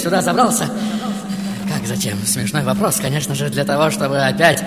сюда 0.00 0.22
забрался? 0.22 0.68
Как 1.68 1.86
зачем? 1.86 2.18
Смешной 2.24 2.62
вопрос, 2.62 2.96
конечно 3.00 3.34
же, 3.34 3.48
для 3.48 3.64
того, 3.64 3.90
чтобы 3.90 4.20
опять 4.20 4.64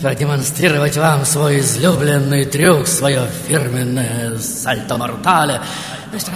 продемонстрировать 0.00 0.96
вам 0.96 1.26
свой 1.26 1.60
излюбленный 1.60 2.44
трюк, 2.46 2.86
свое 2.86 3.26
фирменное 3.46 4.38
сальто-мортале. 4.38 5.60
Мистер, 6.12 6.32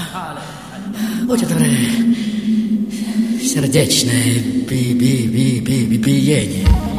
будьте 1.22 1.46
добры, 1.46 1.66
сердечное 3.42 4.40
би-би-би-би-биение. 4.68 6.66
Прекрасно. 6.66 6.93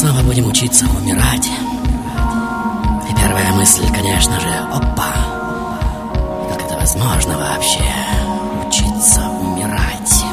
Снова 0.00 0.22
будем 0.22 0.46
учиться 0.46 0.86
умирать. 0.86 1.46
И 1.46 3.14
первая 3.14 3.52
мысль, 3.52 3.86
конечно 3.94 4.40
же, 4.40 4.48
опа, 4.72 5.12
как 6.48 6.62
это 6.62 6.74
возможно 6.78 7.36
вообще, 7.36 7.84
учиться 8.66 9.20
умирать. 9.28 10.24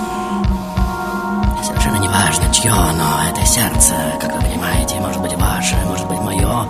Совершенно 1.65 1.97
не 1.97 2.07
важно, 2.07 2.53
чье 2.53 2.71
оно, 2.71 3.23
это 3.29 3.45
сердце, 3.45 3.93
как 4.21 4.35
вы 4.35 4.41
понимаете, 4.41 4.95
может 5.01 5.21
быть 5.21 5.33
ваше, 5.33 5.75
может 5.85 6.07
быть 6.07 6.21
мое, 6.21 6.69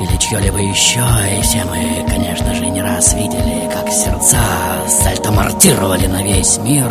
или 0.00 0.16
чье-либо 0.18 0.58
еще. 0.58 1.02
И 1.36 1.42
все 1.42 1.64
мы, 1.64 2.06
конечно 2.08 2.54
же, 2.54 2.66
не 2.66 2.80
раз 2.80 3.14
видели, 3.14 3.68
как 3.72 3.90
сердца 3.90 4.38
сальтомортировали 4.86 6.06
на 6.06 6.22
весь 6.22 6.56
мир, 6.58 6.88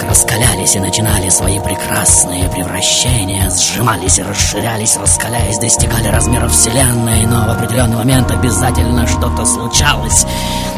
как 0.00 0.10
раскалялись 0.10 0.76
и 0.76 0.80
начинали 0.80 1.28
свои 1.28 1.58
прекрасные 1.60 2.48
превращения, 2.48 3.50
сжимались 3.50 4.18
и 4.18 4.22
расширялись, 4.22 4.96
раскаляясь, 4.96 5.58
достигали 5.58 6.08
размеров 6.08 6.52
Вселенной, 6.52 7.26
но 7.26 7.44
в 7.44 7.50
определенный 7.50 7.96
момент 7.96 8.30
обязательно 8.30 9.06
что-то 9.06 9.44
случалось, 9.44 10.26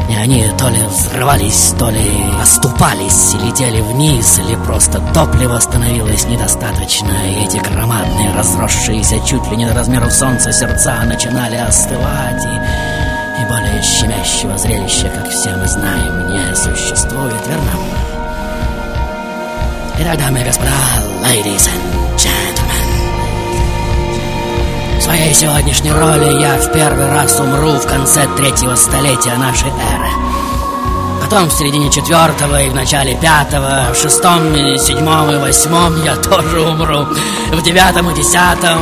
и 0.09 0.15
они 0.15 0.45
то 0.57 0.67
ли 0.69 0.81
взрывались, 0.87 1.73
то 1.77 1.89
ли 1.89 2.25
оступались 2.41 3.33
летели 3.35 3.81
вниз, 3.81 4.39
или 4.39 4.55
просто 4.55 4.99
топлива 5.13 5.59
становилось 5.59 6.25
недостаточно, 6.25 7.11
и 7.27 7.45
эти 7.45 7.57
громадные, 7.57 8.33
разросшиеся 8.35 9.19
чуть 9.25 9.47
ли 9.49 9.57
не 9.57 9.65
до 9.65 9.73
размеров 9.73 10.13
солнца 10.13 10.51
сердца 10.51 11.01
начинали 11.05 11.57
остывать, 11.57 12.43
и, 12.43 13.41
и 13.41 13.45
более 13.45 13.81
щемящего 13.81 14.57
зрелища, 14.57 15.09
как 15.09 15.29
все 15.29 15.55
мы 15.55 15.67
знаем, 15.67 16.29
не 16.31 16.55
существует, 16.55 17.47
верно? 17.47 18.12
Итак, 20.05 20.17
дамы 20.17 20.41
и 20.41 20.43
господа, 20.43 20.69
ladies 21.23 21.69
and 21.69 22.17
gentlemen, 22.17 22.87
в 24.99 25.01
своей 25.01 25.33
сегодняшней 25.33 25.93
роли 25.93 26.41
я 26.41 26.57
в 26.57 26.73
первый 26.73 27.07
раз 27.09 27.39
умру 27.39 27.71
в 27.71 27.87
конце 27.87 28.27
третьего 28.35 28.75
столетия 28.75 29.37
нашей 29.37 29.69
эры. 29.69 30.09
Потом 31.33 31.49
в 31.49 31.53
середине 31.53 31.89
четвертого 31.89 32.61
и 32.61 32.69
в 32.69 32.75
начале 32.75 33.15
пятого, 33.15 33.91
в 33.91 33.97
шестом 33.97 34.53
и 34.53 34.77
седьмом 34.77 35.31
и 35.31 35.37
восьмом 35.37 35.99
я 36.03 36.15
тоже 36.15 36.61
умру. 36.61 37.07
В 37.51 37.61
девятом 37.63 38.11
и 38.11 38.13
десятом 38.13 38.77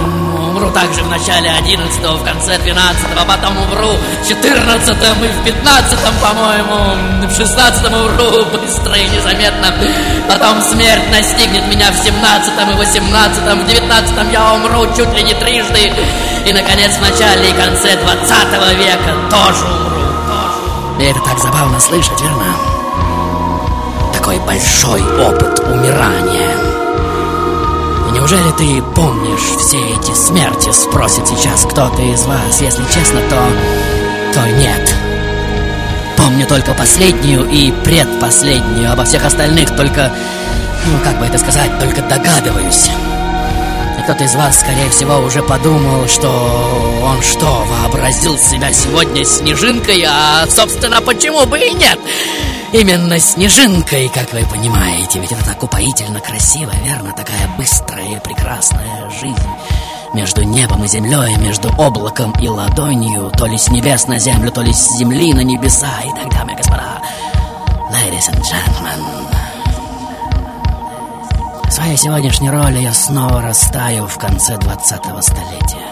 умру 0.50 0.70
также 0.72 1.02
в 1.02 1.08
начале 1.08 1.50
одиннадцатого, 1.50 2.18
в 2.18 2.26
конце 2.26 2.58
двенадцатого, 2.58 3.24
потом 3.26 3.56
умру 3.56 3.96
в 4.22 4.28
четырнадцатом 4.28 5.24
и 5.24 5.30
в 5.30 5.46
пятнадцатом, 5.46 6.14
по-моему, 6.22 7.30
в 7.30 7.34
шестнадцатом 7.34 7.94
умру 7.94 8.44
быстро 8.52 8.98
и 8.98 9.08
незаметно. 9.08 9.74
Потом 10.28 10.62
смерть 10.62 11.10
настигнет 11.10 11.66
меня 11.68 11.90
в 11.94 11.96
семнадцатом 11.96 12.72
и 12.72 12.74
восемнадцатом, 12.74 13.62
в 13.62 13.68
девятнадцатом 13.68 14.30
я 14.30 14.56
умру 14.56 14.88
чуть 14.94 15.14
ли 15.14 15.24
не 15.24 15.34
трижды. 15.36 15.94
И, 16.46 16.52
наконец, 16.52 16.98
в 16.98 17.02
начале 17.02 17.50
и 17.50 17.54
конце 17.54 17.96
двадцатого 17.96 18.74
века 18.74 19.16
тоже 19.30 19.64
умру. 19.64 19.91
И 21.02 21.04
это 21.04 21.20
так 21.22 21.40
забавно 21.40 21.80
слышать, 21.80 22.22
верно? 22.22 22.46
Такой 24.14 24.38
большой 24.42 25.02
опыт 25.02 25.60
умирания. 25.62 26.52
Неужели 28.12 28.52
ты 28.52 28.84
помнишь 28.94 29.58
все 29.58 29.80
эти 29.80 30.14
смерти? 30.14 30.72
Спросит 30.72 31.28
сейчас 31.28 31.66
кто-то 31.66 32.04
из 32.04 32.24
вас. 32.26 32.62
Если 32.62 32.84
честно, 32.94 33.20
то... 33.32 33.42
то 34.36 34.48
нет. 34.52 34.96
Помню 36.18 36.46
только 36.46 36.76
последнюю 36.76 37.50
и 37.50 37.72
предпоследнюю. 37.84 38.92
Обо 38.92 39.04
всех 39.04 39.26
остальных 39.26 39.76
только... 39.76 40.12
Ну, 40.86 41.00
как 41.04 41.18
бы 41.18 41.26
это 41.26 41.40
сказать, 41.40 41.80
только 41.80 42.04
догадываюсь. 42.04 42.92
И 44.02 44.04
кто-то 44.04 44.24
из 44.24 44.34
вас, 44.34 44.62
скорее 44.62 44.90
всего, 44.90 45.20
уже 45.20 45.44
подумал, 45.44 46.08
что 46.08 46.28
он 47.04 47.22
что, 47.22 47.46
вообразил 47.46 48.36
себя 48.36 48.74
сегодня 48.74 49.24
снежинкой, 49.24 50.04
а, 50.08 50.48
собственно, 50.50 51.02
почему 51.02 51.46
бы 51.46 51.60
и 51.60 51.70
нет? 51.70 52.00
Именно 52.74 53.20
снежинкой, 53.20 54.10
как 54.10 54.34
вы 54.34 54.44
понимаете, 54.52 55.20
ведь 55.20 55.32
это 55.32 55.46
так 55.46 55.62
упоительно 55.62 56.20
красиво, 56.20 56.72
верно? 56.84 57.14
Такая 57.16 57.48
быстрая 57.60 58.18
и 58.18 58.20
прекрасная 58.20 59.08
жизнь 59.12 59.36
между 60.16 60.42
небом 60.42 60.84
и 60.84 60.88
землей, 60.88 61.36
между 61.36 61.70
облаком 61.78 62.34
и 62.42 62.48
ладонью, 62.48 63.32
то 63.38 63.46
ли 63.46 63.60
с 63.60 63.70
небес 63.70 64.08
на 64.08 64.18
землю, 64.18 64.52
то 64.52 64.64
ли 64.64 64.74
с 64.74 64.98
земли 64.98 65.32
на 65.32 65.42
небеса. 65.42 65.92
Итак, 66.06 66.34
дамы 66.34 66.54
и 66.54 66.56
господа, 66.56 67.00
ladies 67.92 68.28
and 68.32 68.42
gentlemen, 68.50 69.41
в 71.72 71.74
своей 71.74 71.96
сегодняшней 71.96 72.50
роли 72.50 72.80
я 72.80 72.94
снова 72.94 73.42
растаю 73.42 74.06
в 74.06 74.18
конце 74.18 74.56
20-го 74.56 75.22
столетия. 75.22 75.88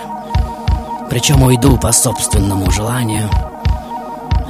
Причем 1.10 1.42
уйду 1.42 1.78
по 1.78 1.94
собственному 1.94 2.70
желанию. 2.70 3.30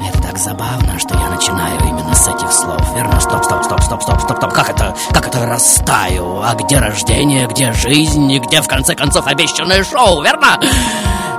Это 0.09 0.23
так 0.23 0.39
забавно, 0.39 0.97
что 0.97 1.15
я 1.15 1.29
начинаю 1.29 1.79
именно 1.81 2.15
с 2.15 2.27
этих 2.27 2.51
слов. 2.51 2.81
Верно? 2.95 3.19
Стоп, 3.19 3.43
стоп, 3.43 3.63
стоп, 3.63 3.79
стоп, 3.83 4.01
стоп, 4.01 4.21
стоп, 4.21 4.37
стоп. 4.37 4.53
Как 4.53 4.71
это, 4.71 4.95
как 5.13 5.27
это 5.27 5.45
растаю? 5.45 6.41
А 6.41 6.55
где 6.55 6.79
рождение, 6.79 7.45
где 7.45 7.73
жизнь 7.73 8.31
и 8.31 8.39
где, 8.39 8.63
в 8.63 8.67
конце 8.67 8.95
концов, 8.95 9.27
обещанное 9.27 9.83
шоу, 9.83 10.23
верно? 10.23 10.59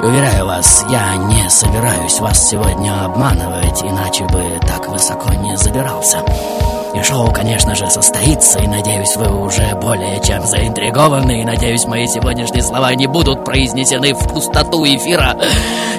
Уверяю 0.03 0.47
вас, 0.47 0.83
я 0.89 1.15
не 1.17 1.51
собираюсь 1.51 2.21
вас 2.21 2.49
сегодня 2.49 3.05
обманывать, 3.05 3.83
иначе 3.83 4.25
бы 4.25 4.59
так 4.67 4.89
высоко 4.89 5.35
не 5.35 5.55
забирался. 5.59 6.23
И 6.95 7.03
шоу, 7.03 7.31
конечно 7.31 7.75
же, 7.75 7.91
состоится, 7.91 8.61
и 8.61 8.67
надеюсь, 8.67 9.15
вы 9.17 9.29
уже 9.29 9.75
более 9.75 10.19
чем 10.23 10.47
заинтригованы, 10.47 11.43
и 11.43 11.45
надеюсь, 11.45 11.85
мои 11.85 12.07
сегодняшние 12.07 12.63
слова 12.63 12.95
не 12.95 13.09
будут 13.09 13.45
произнесены 13.45 14.15
в 14.15 14.27
пустоту 14.27 14.87
эфира. 14.87 15.37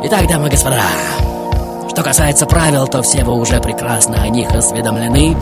Итак, 0.03 0.27
дамы 0.27 0.47
и 0.47 0.51
господа, 0.51 0.81
Что 1.91 2.01
касается 2.01 2.47
правил, 2.47 2.87
то 2.87 3.03
все 3.03 3.23
вы 3.23 3.33
уже 3.33 3.59
прекрасно 3.59 4.23
о 4.23 4.27
них 4.29 4.49
осведомлены. 4.49 5.37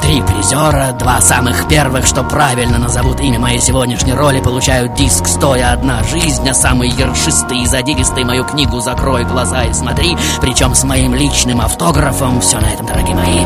Три 0.00 0.22
призера, 0.22 0.92
два 0.98 1.20
самых 1.20 1.68
первых, 1.68 2.06
что 2.06 2.22
правильно 2.22 2.78
назовут 2.78 3.20
имя 3.20 3.38
моей 3.38 3.60
сегодняшней 3.60 4.14
роли, 4.14 4.40
получают 4.40 4.94
диск 4.94 5.26
«Стоя 5.26 5.72
одна 5.72 6.02
жизнь», 6.04 6.48
а 6.48 6.54
самый 6.54 6.88
ершистый 6.88 7.62
и 7.62 7.66
задиристый 7.66 8.24
мою 8.24 8.44
книгу 8.44 8.80
«Закрой 8.80 9.24
глаза 9.24 9.64
и 9.64 9.72
смотри», 9.72 10.16
причем 10.40 10.74
с 10.74 10.84
моим 10.84 11.14
личным 11.14 11.60
автографом. 11.60 12.40
Все 12.40 12.58
на 12.60 12.66
этом, 12.66 12.86
дорогие 12.86 13.14
мои. 13.14 13.44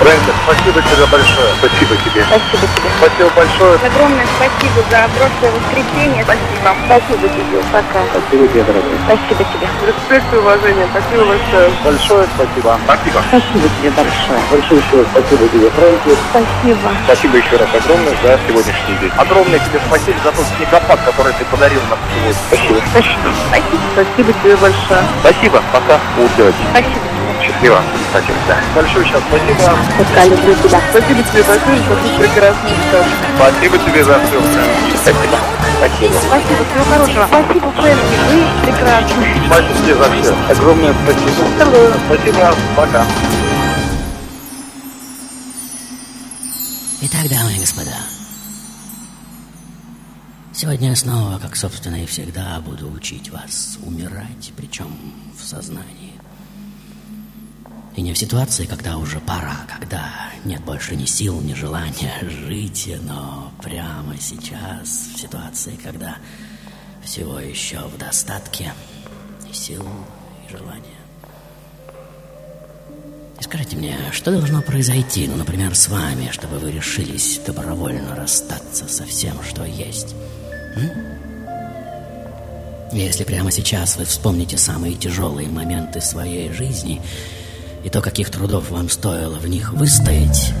Фрэнка, 0.00 0.32
спасибо 0.44 0.80
тебе 0.80 1.04
большое. 1.12 1.52
Спасибо 1.60 1.94
тебе. 2.00 2.24
Спасибо 2.24 2.64
тебе. 2.72 2.88
Спасибо 2.96 3.28
большое. 3.36 3.74
Огромное 3.84 4.26
спасибо 4.40 4.80
за 4.88 5.00
прошлое 5.12 5.52
воскресенье. 5.60 6.24
Спасибо. 6.24 6.72
Спасибо 6.88 7.28
тебе. 7.28 7.60
Пока. 7.68 8.00
Спасибо 8.08 8.48
тебе, 8.48 8.64
дорогой. 8.64 8.96
Спасибо 9.04 9.44
тебе. 9.52 9.68
Респект 9.84 10.32
и 10.32 10.36
уважение. 10.36 10.88
Спасибо 10.88 11.24
большое. 11.28 11.68
Большое 11.84 12.24
спасибо. 12.32 12.80
Спасибо. 12.88 13.20
Спасибо 13.28 13.66
тебе 13.76 13.90
большое. 13.92 14.40
Большое 14.50 14.80
еще 14.80 14.96
раз 14.96 15.06
спасибо 15.12 15.44
тебе, 15.52 15.68
Фрэнки. 15.68 16.12
Спасибо. 16.32 16.88
Спасибо 17.04 17.36
еще 17.36 17.56
раз 17.60 17.68
огромное 17.76 18.16
за 18.24 18.40
сегодняшний 18.48 18.96
день. 19.04 19.12
Огромное 19.20 19.58
тебе 19.60 19.80
спасибо 19.84 20.16
за 20.24 20.32
тот 20.32 20.46
снегопад, 20.56 20.98
который 21.04 21.34
ты 21.36 21.44
подарил 21.44 21.80
нам 21.92 21.98
сегодня. 22.08 22.40
Спасибо. 22.48 22.80
Спасибо. 22.88 23.28
Спасибо. 23.52 23.84
Спасибо 23.92 24.32
тебе 24.40 24.56
большое. 24.56 25.04
Спасибо. 25.20 25.60
Пока. 25.76 26.00
Удачи. 26.16 26.64
Спасибо. 26.72 27.19
Счастливо. 27.40 27.80
Спасибо. 28.10 28.38
Да. 28.48 28.56
Большое 28.74 29.04
раз 29.06 29.22
спасибо. 29.28 29.78
Пока. 29.98 30.24
Люблю 30.24 30.54
тебя. 30.54 30.80
Спасибо 30.90 31.22
тебе 31.22 31.42
большое 31.42 31.78
за 31.78 31.88
тот 31.88 32.18
прекрасный. 32.18 32.70
Спасибо 33.36 33.78
тебе 33.78 34.04
за 34.04 34.20
все. 34.20 34.40
Спасибо. 34.96 35.38
Спасибо. 35.78 36.14
Спасибо. 36.20 36.64
Всего 36.70 36.84
хорошего. 36.84 37.26
Спасибо, 37.26 37.72
Фрэнки. 37.72 38.16
Вы 38.28 38.66
прекрасны. 38.66 39.26
Спасибо 39.46 39.78
тебе 39.78 39.94
за 39.94 40.22
все. 40.22 40.52
Огромное 40.52 40.94
спасибо. 41.02 41.30
Целую. 41.58 41.94
Спасибо. 42.06 42.54
Пока. 42.76 43.06
Итак, 47.02 47.30
дамы 47.30 47.54
и 47.54 47.58
господа, 47.58 47.96
сегодня 50.52 50.90
я 50.90 50.96
снова, 50.96 51.38
как 51.38 51.56
собственно 51.56 51.96
и 52.02 52.04
всегда, 52.04 52.60
буду 52.60 52.92
учить 52.92 53.30
вас 53.30 53.78
умирать, 53.82 54.52
причем 54.54 54.94
в 55.34 55.42
сознании. 55.42 56.09
И 57.96 58.02
не 58.02 58.14
в 58.14 58.18
ситуации, 58.18 58.66
когда 58.66 58.96
уже 58.96 59.20
пора, 59.20 59.66
когда 59.68 60.10
нет 60.44 60.62
больше 60.62 60.94
ни 60.96 61.04
сил, 61.04 61.40
ни 61.40 61.54
желания 61.54 62.14
жить, 62.22 62.88
но 63.02 63.52
прямо 63.62 64.16
сейчас, 64.18 65.10
в 65.14 65.18
ситуации, 65.18 65.78
когда 65.82 66.16
всего 67.04 67.40
еще 67.40 67.78
в 67.80 67.98
достатке 67.98 68.72
и 69.50 69.52
сил, 69.52 69.86
и 70.46 70.52
желания. 70.52 71.00
И 73.40 73.42
скажите 73.42 73.76
мне, 73.76 73.96
что 74.12 74.30
должно 74.30 74.62
произойти, 74.62 75.26
ну, 75.26 75.36
например, 75.36 75.74
с 75.74 75.88
вами, 75.88 76.30
чтобы 76.30 76.58
вы 76.58 76.70
решились 76.72 77.40
добровольно 77.44 78.14
расстаться 78.14 78.86
со 78.86 79.04
всем, 79.04 79.42
что 79.42 79.64
есть? 79.64 80.14
М? 80.76 80.90
Если 82.92 83.24
прямо 83.24 83.50
сейчас 83.50 83.96
вы 83.96 84.04
вспомните 84.04 84.58
самые 84.58 84.94
тяжелые 84.94 85.48
моменты 85.48 86.00
своей 86.00 86.52
жизни 86.52 87.00
и 87.84 87.88
то, 87.88 88.00
каких 88.00 88.30
трудов 88.30 88.70
вам 88.70 88.88
стоило 88.88 89.36
в 89.36 89.46
них 89.48 89.72
выстоять, 89.72 90.52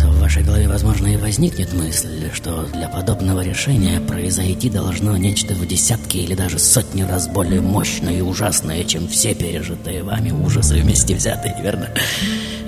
то 0.00 0.08
в 0.08 0.20
вашей 0.20 0.42
голове, 0.42 0.68
возможно, 0.68 1.06
и 1.06 1.16
возникнет 1.16 1.72
мысль, 1.72 2.30
что 2.32 2.66
для 2.72 2.88
подобного 2.88 3.40
решения 3.40 4.00
произойти 4.00 4.68
должно 4.68 5.16
нечто 5.16 5.54
в 5.54 5.66
десятки 5.66 6.18
или 6.18 6.34
даже 6.34 6.58
сотни 6.58 7.02
раз 7.02 7.28
более 7.28 7.60
мощное 7.60 8.18
и 8.18 8.20
ужасное, 8.20 8.84
чем 8.84 9.08
все 9.08 9.34
пережитые 9.34 10.02
вами 10.02 10.30
ужасы 10.30 10.74
вместе 10.80 11.14
взятые, 11.14 11.56
верно? 11.62 11.88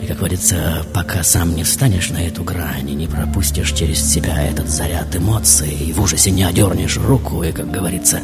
И, 0.03 0.07
как 0.07 0.19
говорится, 0.19 0.87
пока 0.95 1.23
сам 1.23 1.55
не 1.55 1.65
встанешь 1.65 2.11
на 2.11 2.19
эту 2.19 2.45
грань 2.45 2.89
и 2.89 2.95
не 2.95 3.07
пропустишь 3.07 3.73
через 3.73 4.01
себя 4.01 4.43
этот 4.43 4.69
заряд 4.69 5.15
эмоций, 5.17 5.71
и 5.71 5.93
в 5.93 6.01
ужасе 6.01 6.31
не 6.31 6.45
одернешь 6.45 6.97
руку, 6.97 7.43
и, 7.43 7.53
как 7.53 7.71
говорится, 7.71 8.21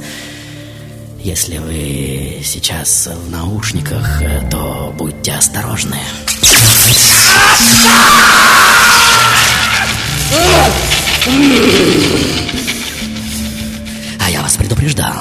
если 1.25 1.59
вы 1.59 2.41
сейчас 2.45 3.07
в 3.07 3.31
наушниках, 3.31 4.21
э, 4.23 4.49
то 4.51 4.93
будьте 4.99 5.33
осторожны. 5.33 5.99
А 14.19 14.31
я 14.31 14.43
вас 14.43 14.57
предупреждал. 14.57 15.15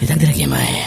Итак, 0.00 0.18
дорогие 0.18 0.46
мои, 0.46 0.82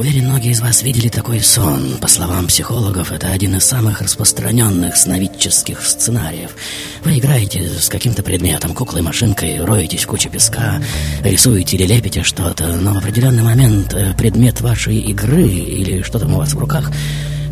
уверен, 0.00 0.24
многие 0.24 0.52
из 0.52 0.60
вас 0.60 0.82
видели 0.82 1.08
такой 1.08 1.40
сон. 1.40 1.98
По 2.00 2.08
словам 2.08 2.46
психологов, 2.46 3.12
это 3.12 3.28
один 3.28 3.56
из 3.56 3.64
самых 3.64 4.00
распространенных 4.00 4.96
сновидческих 4.96 5.84
сценариев. 5.84 6.56
Вы 7.04 7.18
играете 7.18 7.68
с 7.68 7.88
каким-то 7.90 8.22
предметом, 8.22 8.74
куклой, 8.74 9.02
машинкой, 9.02 9.62
роетесь 9.62 10.04
в 10.04 10.06
куче 10.06 10.30
песка, 10.30 10.82
рисуете 11.22 11.76
или 11.76 11.86
лепите 11.86 12.22
что-то, 12.22 12.76
но 12.76 12.94
в 12.94 12.96
определенный 12.96 13.42
момент 13.42 13.92
э, 13.92 14.14
предмет 14.16 14.62
вашей 14.62 14.96
игры 14.96 15.46
или 15.46 16.00
что 16.00 16.18
там 16.18 16.32
у 16.34 16.38
вас 16.38 16.54
в 16.54 16.58
руках 16.58 16.90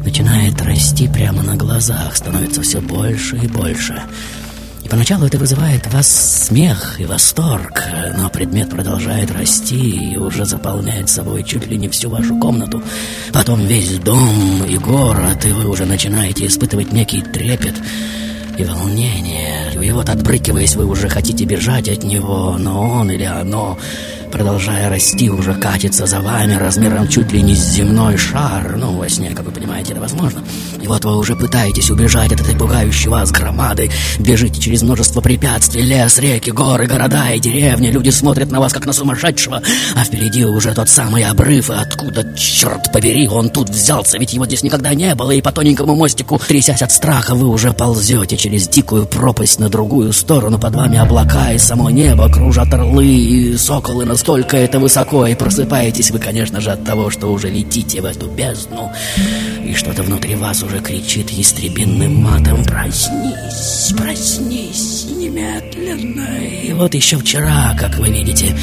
начинает 0.05 0.61
расти 0.62 1.06
прямо 1.06 1.43
на 1.43 1.55
глазах, 1.55 2.17
становится 2.17 2.62
все 2.62 2.81
больше 2.81 3.37
и 3.37 3.47
больше. 3.47 4.03
Поначалу 4.90 5.26
это 5.26 5.37
вызывает 5.38 5.87
в 5.87 5.93
вас 5.93 6.08
смех 6.46 6.99
и 6.99 7.05
восторг, 7.05 7.85
но 8.17 8.31
предмет 8.31 8.70
продолжает 8.70 9.31
расти 9.31 10.12
и 10.12 10.17
уже 10.17 10.46
заполняет 10.46 11.11
собой 11.11 11.44
чуть 11.44 11.67
ли 11.67 11.76
не 11.76 11.88
всю 11.88 12.08
вашу 12.08 12.38
комнату. 12.38 12.82
Потом 13.32 13.67
весь 13.67 13.99
дом 13.99 14.64
и 14.64 14.79
город, 14.79 15.44
и 15.44 15.52
вы 15.52 15.69
уже 15.69 15.85
начинаете 15.85 16.46
испытывать 16.46 16.90
некий 16.93 17.20
трепет 17.20 17.75
и 18.57 18.64
волнение. 18.64 19.73
И 19.80 19.90
вот, 19.90 20.09
отбрыкиваясь, 20.09 20.75
вы 20.75 20.87
уже 20.87 21.11
хотите 21.11 21.45
бежать 21.45 21.88
от 21.88 22.02
него, 22.02 22.57
но 22.59 22.90
он 22.90 23.11
или 23.11 23.25
оно, 23.25 23.78
продолжая 24.28 24.88
расти, 24.88 25.30
уже 25.30 25.54
катится 25.54 26.06
за 26.06 26.20
вами 26.20 26.54
размером 26.54 27.08
чуть 27.08 27.32
ли 27.32 27.42
не 27.42 27.54
с 27.54 27.73
земной 27.73 28.16
шар. 28.16 28.76
Ну, 28.76 28.97
во 28.97 29.08
сне, 29.08 29.30
как 29.30 29.47
вы 29.47 29.52
понимаете, 29.52 29.92
это 29.92 30.00
возможно. 30.00 30.42
И 30.80 30.87
вот 30.87 31.04
вы 31.04 31.16
уже 31.16 31.35
пытаетесь 31.35 31.90
убежать 31.90 32.32
от 32.32 32.40
этой 32.40 32.54
пугающей 32.54 33.08
вас 33.08 33.30
громады, 33.30 33.90
бежите 34.18 34.61
через 34.61 34.82
множество 34.82 35.20
препятствий, 35.20 35.82
лес, 35.82 36.18
реки, 36.18 36.50
горы, 36.50 36.87
города 36.87 37.30
и 37.30 37.40
деревни. 37.40 37.88
Люди 37.88 38.11
смотрят 38.11 38.50
на 38.50 38.61
вас, 38.61 38.73
как 38.73 38.87
на 38.87 38.92
сумасшедшего, 38.92 39.62
а 39.97 40.04
впереди 40.04 40.44
уже 40.44 40.75
тот 40.75 40.88
самый 40.88 41.25
обрыв, 41.25 41.70
и 41.70 41.75
откуда, 41.75 42.35
черт 42.37 42.92
побери, 42.92 43.28
он 43.28 43.50
тут 43.50 43.70
взялся, 43.70 44.18
ведь 44.18 44.32
его 44.35 44.47
здесь 44.47 44.62
никогда 44.62 44.94
не 44.94 45.14
было, 45.14 45.32
и 45.32 45.42
по 45.42 45.52
тоненькому 45.52 45.94
мостику, 45.94 46.38
трясясь 46.38 46.82
от 46.82 46.92
страха, 46.92 47.35
вы 47.35 47.49
уже 47.49 47.73
ползете 47.73 48.37
через 48.37 48.68
дикую 48.68 49.06
пропасть 49.06 49.58
на 49.58 49.68
другую 49.68 50.12
сторону, 50.12 50.58
под 50.58 50.75
вами 50.75 50.99
облака 50.99 51.52
и 51.52 51.58
само 51.58 51.90
небо, 51.90 52.30
кружат 52.30 52.73
орлы 52.73 53.06
и 53.06 53.56
соколы 53.56 54.04
настолько 54.19 54.57
это 54.57 54.81
высоко, 54.81 55.29
и 55.29 55.37
просыпаетесь 55.37 56.11
вы, 56.11 56.19
конечно 56.19 56.61
же, 56.61 56.73
от 56.73 56.85
того, 56.85 57.09
что 57.09 57.29
уже 57.29 57.49
летите 57.51 58.01
в 58.01 58.05
эту 58.05 58.27
бездну, 58.27 58.91
и 59.65 59.75
что-то 59.75 60.03
внутри 60.03 60.35
вас 60.35 60.61
уже 60.65 60.81
кричит 60.81 61.31
ястребинным 61.31 62.17
матом 62.17 62.65
«Проснись, 62.65 63.95
проснись 63.97 65.07
немедленно!» 65.09 66.27
И 66.65 66.73
вот 66.73 66.95
еще 66.95 67.17
вчера, 67.17 67.77
как 67.79 67.97
вы 67.99 68.09
видите, 68.09 68.57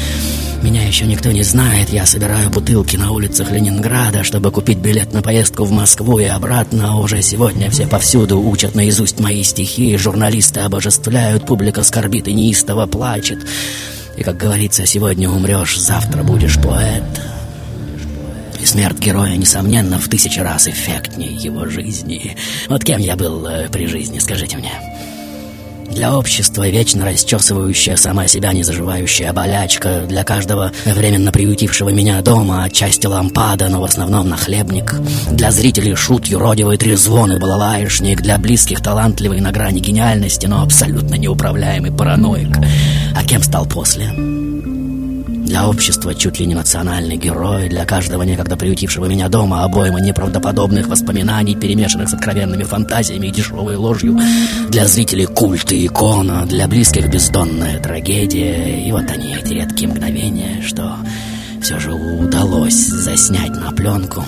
меня 0.62 0.86
еще 0.86 1.06
никто 1.06 1.32
не 1.32 1.42
знает. 1.42 1.88
Я 1.88 2.04
собираю 2.04 2.50
бутылки 2.50 2.96
на 2.96 3.12
улицах 3.12 3.50
Ленинграда, 3.50 4.24
чтобы 4.24 4.50
купить 4.50 4.78
билет 4.78 5.14
на 5.14 5.22
поездку 5.22 5.64
в 5.64 5.72
Москву 5.72 6.18
и 6.18 6.24
обратно. 6.24 6.90
А 6.90 6.96
Уже 6.96 7.22
сегодня 7.22 7.70
все 7.70 7.86
повсюду 7.86 8.38
учат 8.42 8.74
наизусть 8.74 9.20
мои 9.20 9.42
стихи, 9.42 9.96
журналисты 9.96 10.60
обожествляют, 10.60 11.46
публика 11.46 11.82
скорбит 11.82 12.28
и 12.28 12.34
неистово 12.34 12.84
плачет. 12.84 13.38
И, 14.16 14.22
как 14.22 14.36
говорится, 14.36 14.86
сегодня 14.86 15.28
умрешь, 15.28 15.78
завтра 15.78 16.22
будешь 16.22 16.58
поэт. 16.60 17.02
И 18.60 18.64
смерть 18.64 18.98
героя, 18.98 19.36
несомненно, 19.36 19.98
в 19.98 20.08
тысячи 20.08 20.40
раз 20.40 20.66
эффектнее 20.68 21.34
его 21.34 21.66
жизни. 21.66 22.36
Вот 22.68 22.82
кем 22.82 23.00
я 23.00 23.16
был 23.16 23.46
э, 23.46 23.68
при 23.68 23.86
жизни, 23.86 24.18
скажите 24.18 24.56
мне? 24.56 24.72
Для 25.90 26.16
общества 26.16 26.68
вечно 26.68 27.04
расчесывающая 27.04 27.96
сама 27.96 28.26
себя 28.26 28.52
незаживающая 28.52 29.32
болячка, 29.32 30.02
для 30.06 30.24
каждого 30.24 30.72
временно 30.84 31.32
приютившего 31.32 31.90
меня 31.90 32.20
дома 32.22 32.64
отчасти 32.64 33.06
лампада, 33.06 33.68
но 33.68 33.80
в 33.80 33.84
основном 33.84 34.28
нахлебник, 34.28 34.94
для 35.30 35.50
зрителей 35.50 35.94
шут, 35.94 36.26
юродивый 36.26 36.76
трезвон 36.76 37.32
и 37.32 37.38
балалаишник, 37.38 38.22
для 38.22 38.38
близких 38.38 38.82
талантливый 38.82 39.40
на 39.40 39.52
грани 39.52 39.80
гениальности, 39.80 40.46
но 40.46 40.62
абсолютно 40.62 41.14
неуправляемый 41.14 41.92
параноик. 41.92 42.56
А 43.14 43.24
кем 43.24 43.42
стал 43.42 43.66
после? 43.66 44.45
Для 45.46 45.68
общества 45.68 46.12
чуть 46.12 46.40
ли 46.40 46.46
не 46.46 46.56
национальный 46.56 47.16
герой, 47.16 47.68
для 47.68 47.84
каждого 47.84 48.24
некогда 48.24 48.56
приютившего 48.56 49.06
меня 49.06 49.28
дома 49.28 49.62
обойма 49.62 50.00
неправдоподобных 50.00 50.88
воспоминаний, 50.88 51.54
перемешанных 51.54 52.08
с 52.08 52.14
откровенными 52.14 52.64
фантазиями 52.64 53.28
и 53.28 53.30
дешевой 53.30 53.76
ложью. 53.76 54.18
Для 54.70 54.88
зрителей 54.88 55.26
культ 55.26 55.70
и 55.70 55.86
икона, 55.86 56.46
для 56.46 56.66
близких 56.66 57.08
бездонная 57.08 57.78
трагедия. 57.78 58.84
И 58.88 58.90
вот 58.90 59.08
они, 59.08 59.36
эти 59.36 59.52
редкие 59.52 59.88
мгновения, 59.88 60.62
что 60.62 60.96
все 61.62 61.78
же 61.78 61.92
удалось 61.92 62.74
заснять 62.74 63.50
на 63.50 63.70
пленку 63.70 64.24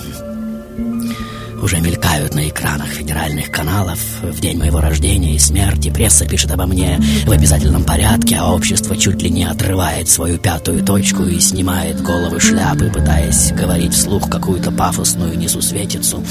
уже 1.61 1.79
мелькают 1.79 2.33
на 2.33 2.47
экранах 2.47 2.87
федеральных 2.87 3.51
каналов 3.51 3.99
в 4.21 4.39
день 4.39 4.57
моего 4.57 4.79
рождения 4.79 5.35
и 5.35 5.39
смерти. 5.39 5.89
Пресса 5.89 6.25
пишет 6.25 6.51
обо 6.51 6.65
мне 6.65 6.99
в 7.25 7.31
обязательном 7.31 7.83
порядке, 7.83 8.37
а 8.39 8.53
общество 8.53 8.95
чуть 8.95 9.21
ли 9.21 9.29
не 9.29 9.43
отрывает 9.43 10.09
свою 10.09 10.37
пятую 10.37 10.83
точку 10.83 11.23
и 11.23 11.39
снимает 11.39 12.01
головы 12.01 12.39
шляпы, 12.39 12.89
пытаясь 12.89 13.51
говорить 13.51 13.93
вслух 13.93 14.29
какую-то 14.29 14.71
пафосную 14.71 15.37
несусветицу. 15.37 16.23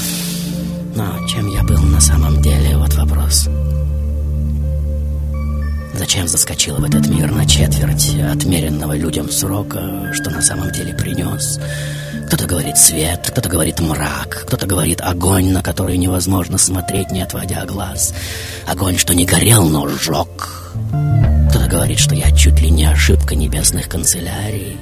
Но 0.95 1.27
чем 1.27 1.53
я 1.53 1.63
был 1.63 1.81
на 1.81 2.01
самом 2.01 2.41
деле, 2.41 2.77
вот 2.77 2.93
вопрос. 2.95 3.47
Зачем 5.93 6.27
заскочил 6.27 6.75
в 6.75 6.83
этот 6.83 7.07
мир 7.07 7.29
на 7.31 7.45
четверть 7.45 8.15
отмеренного 8.15 8.95
людям 8.95 9.29
срока, 9.29 10.11
что 10.13 10.29
на 10.29 10.41
самом 10.41 10.71
деле 10.71 10.93
принес? 10.93 11.59
Кто-то 12.29 12.45
говорит 12.45 12.77
свет, 12.77 13.27
кто-то 13.31 13.49
говорит 13.49 13.79
мрак, 13.79 14.43
кто-то 14.45 14.67
говорит 14.67 15.01
огонь, 15.01 15.51
на 15.51 15.63
который 15.63 15.97
невозможно 15.97 16.59
смотреть, 16.59 17.09
не 17.09 17.23
отводя 17.23 17.65
глаз. 17.65 18.13
Огонь, 18.67 18.99
что 18.99 19.15
не 19.15 19.25
горел, 19.25 19.67
но 19.67 19.89
сжег. 19.89 20.69
Кто-то 21.49 21.67
говорит, 21.67 21.97
что 21.97 22.13
я 22.13 22.29
чуть 22.29 22.61
ли 22.61 22.69
не 22.69 22.85
ошибка 22.85 23.33
небесных 23.33 23.89
канцелярий. 23.89 24.77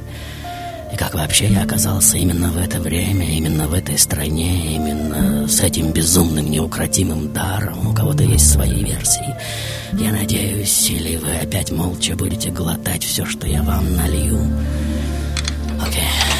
И 0.91 0.97
как 0.97 1.13
вообще 1.13 1.47
я 1.47 1.63
оказался 1.63 2.17
именно 2.17 2.49
в 2.49 2.57
это 2.57 2.81
время, 2.81 3.25
именно 3.25 3.69
в 3.69 3.73
этой 3.73 3.97
стране, 3.97 4.75
именно 4.75 5.47
с 5.47 5.61
этим 5.61 5.93
безумным 5.93 6.51
неукротимым 6.51 7.31
даром. 7.31 7.87
У 7.87 7.93
кого-то 7.93 8.23
есть 8.23 8.51
свои 8.51 8.83
версии. 8.83 9.35
Я 9.93 10.11
надеюсь, 10.11 10.89
или 10.89 11.15
вы 11.15 11.37
опять 11.37 11.71
молча 11.71 12.13
будете 12.17 12.49
глотать 12.49 13.05
все, 13.05 13.25
что 13.25 13.47
я 13.47 13.63
вам 13.63 13.95
налью. 13.95 14.37
Окей. 15.81 16.01
Okay. 16.01 16.36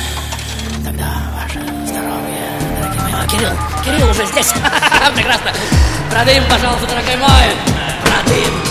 Тогда 0.87 1.17
ваше 1.35 1.59
здоровье, 1.85 2.47
дорогие 2.79 3.01
мои. 3.01 3.13
А, 3.13 3.27
Кирилл, 3.27 3.49
Кирилл 3.83 4.09
уже 4.09 4.25
здесь. 4.25 4.53
Прекрасно. 5.15 5.51
Продым, 6.09 6.43
пожалуйста, 6.49 6.87
дорогой 6.87 7.17
мой. 7.17 7.27
Продым. 8.03 8.66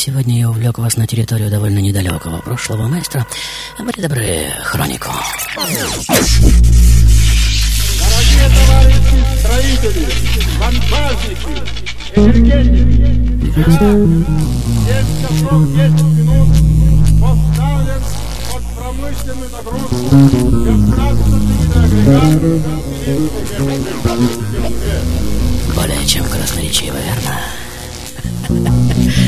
Сегодня 0.00 0.38
я 0.38 0.48
увлек 0.48 0.78
вас 0.78 0.96
на 0.96 1.06
территорию 1.06 1.50
довольно 1.50 1.78
недалекого 1.78 2.38
прошлого 2.38 2.88
маэстро. 2.88 3.26
Будьте 3.78 4.00
добры, 4.00 4.46
хронику. 4.62 5.10
Дорогие 5.54 5.76
товарищи 8.56 9.22
строители, 9.40 10.08
монтажники, 10.58 11.52
энергетики, 12.16 13.52
вчера 13.52 13.76
7 13.76 15.04
часов 15.20 15.60
10 15.76 16.00
минут 16.16 16.48
поставлен 17.20 18.02
под 18.50 18.62
промышленную 18.74 19.50
нагрузку 19.50 19.96
15 20.64 21.76
агрегат 21.76 22.40
Более 25.74 26.04
чем 26.06 26.24
красноречиво, 26.24 26.96
верно? 26.96 27.34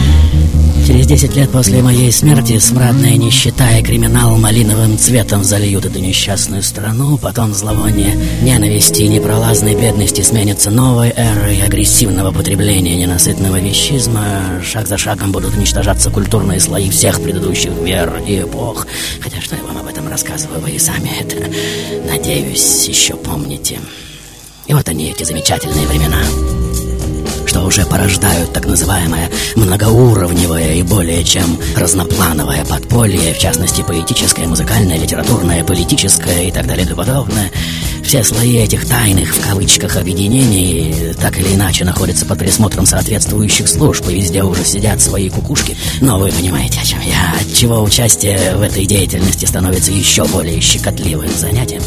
Через 1.13 1.25
10 1.25 1.37
лет 1.37 1.51
после 1.51 1.83
моей 1.83 2.11
смерти 2.11 2.59
смрадная 2.59 3.19
нищета 3.19 3.77
и 3.77 3.83
криминал 3.83 4.39
малиновым 4.39 4.97
цветом 4.97 5.45
зальют 5.45 5.85
эту 5.85 5.99
несчастную 5.99 6.63
страну, 6.63 7.19
потом 7.19 7.53
зловоние 7.53 8.17
ненависти 8.41 9.03
и 9.03 9.09
непролазной 9.09 9.75
бедности 9.75 10.23
сменятся 10.23 10.71
новой 10.71 11.13
эрой 11.15 11.61
агрессивного 11.61 12.33
потребления 12.33 12.97
ненасытного 12.97 13.61
вещизма. 13.61 14.63
Шаг 14.65 14.89
за 14.89 14.97
шагом 14.97 15.33
будут 15.33 15.55
уничтожаться 15.55 16.09
культурные 16.09 16.61
слои 16.61 16.89
всех 16.89 17.23
предыдущих 17.23 17.73
вер 17.85 18.23
и 18.27 18.41
эпох. 18.41 18.87
Хотя 19.21 19.43
что 19.43 19.55
я 19.55 19.63
вам 19.65 19.77
об 19.77 19.89
этом 19.89 20.09
рассказываю, 20.09 20.63
вы 20.63 20.71
и 20.71 20.79
сами 20.79 21.11
это, 21.21 21.37
надеюсь, 22.11 22.89
еще 22.89 23.17
помните. 23.17 23.79
И 24.67 24.73
вот 24.73 24.89
они, 24.89 25.11
эти 25.11 25.25
замечательные 25.25 25.87
времена 25.87 26.23
что 27.53 27.67
уже 27.67 27.85
порождают 27.85 28.51
так 28.55 28.65
называемое 28.65 29.31
многоуровневое 29.57 30.77
и 30.77 30.83
более 30.83 31.23
чем 31.23 31.59
разноплановое 31.77 32.65
подполье, 32.65 33.35
в 33.35 33.39
частности 33.39 33.83
поэтическое, 33.83 34.47
музыкальное, 34.47 34.97
литературное, 34.97 35.63
политическое 35.63 36.49
и 36.49 36.51
так 36.51 36.67
далее 36.67 36.87
и 36.87 36.89
тому 36.89 37.03
подобное. 37.05 37.51
Все 38.13 38.23
слои 38.23 38.59
этих 38.59 38.87
тайных, 38.87 39.35
в 39.35 39.41
кавычках, 39.41 39.97
объединений 39.97 41.15
так 41.19 41.39
или 41.39 41.55
иначе 41.55 41.87
находятся 41.87 42.27
под 42.27 42.41
присмотром 42.41 42.85
соответствующих 42.85 43.67
служб, 43.67 44.07
и 44.07 44.17
везде 44.17 44.43
уже 44.43 44.67
сидят 44.67 45.01
свои 45.01 45.31
кукушки. 45.31 45.79
Но 46.03 46.19
вы 46.19 46.29
понимаете, 46.29 46.81
о 46.81 46.85
чем 46.85 47.01
я, 47.01 47.35
от 47.41 47.57
чего 47.57 47.83
участие 47.83 48.55
в 48.57 48.61
этой 48.61 48.85
деятельности 48.85 49.47
становится 49.47 49.93
еще 49.93 50.27
более 50.27 50.61
щекотливым 50.61 51.31
занятием. 51.35 51.81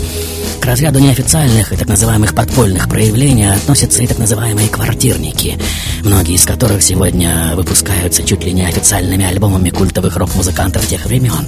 К 0.59 0.65
разряду 0.65 0.97
неофициальных 0.97 1.71
и 1.71 1.77
так 1.77 1.87
называемых 1.87 2.33
подпольных 2.33 2.89
проявлений 2.89 3.53
относятся 3.53 4.01
и 4.01 4.07
так 4.07 4.17
называемые 4.17 4.69
квартирники, 4.69 5.59
многие 6.01 6.37
из 6.37 6.43
которых 6.43 6.81
сегодня 6.81 7.51
выпускаются 7.53 8.23
чуть 8.23 8.43
ли 8.43 8.51
не 8.51 8.65
официальными 8.65 9.25
альбомами 9.25 9.69
культовых 9.69 10.17
рок-музыкантов 10.17 10.87
тех 10.87 11.05
времен. 11.05 11.45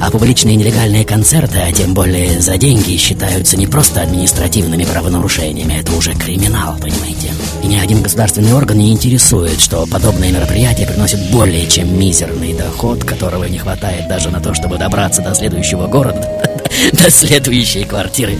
А 0.00 0.10
публичные 0.10 0.56
нелегальные 0.56 1.04
концерты, 1.04 1.58
а 1.58 1.70
тем 1.72 1.92
более 1.92 2.40
за 2.40 2.56
деньги, 2.56 2.96
считаются 2.96 3.58
не 3.58 3.66
просто 3.66 4.00
административными 4.00 4.84
правонарушениями, 4.84 5.78
это 5.78 5.92
уже 5.92 6.14
криминал, 6.14 6.78
понимаете? 6.78 7.30
И 7.62 7.66
ни 7.66 7.76
один 7.76 8.00
государственный 8.00 8.54
орган 8.54 8.78
не 8.78 8.92
интересует, 8.92 9.60
что 9.60 9.86
подобные 9.86 10.32
мероприятия 10.32 10.86
приносят 10.86 11.30
более 11.30 11.68
чем 11.68 11.98
мизерный 11.98 12.54
доход, 12.54 13.04
которого 13.04 13.44
не 13.44 13.58
хватает 13.58 14.08
даже 14.08 14.30
на 14.30 14.40
то, 14.40 14.54
чтобы 14.54 14.78
добраться 14.78 15.20
до 15.20 15.34
следующего 15.34 15.86
города, 15.86 16.49
до 16.92 17.10
следующей 17.10 17.84
квартиры. 17.84 18.38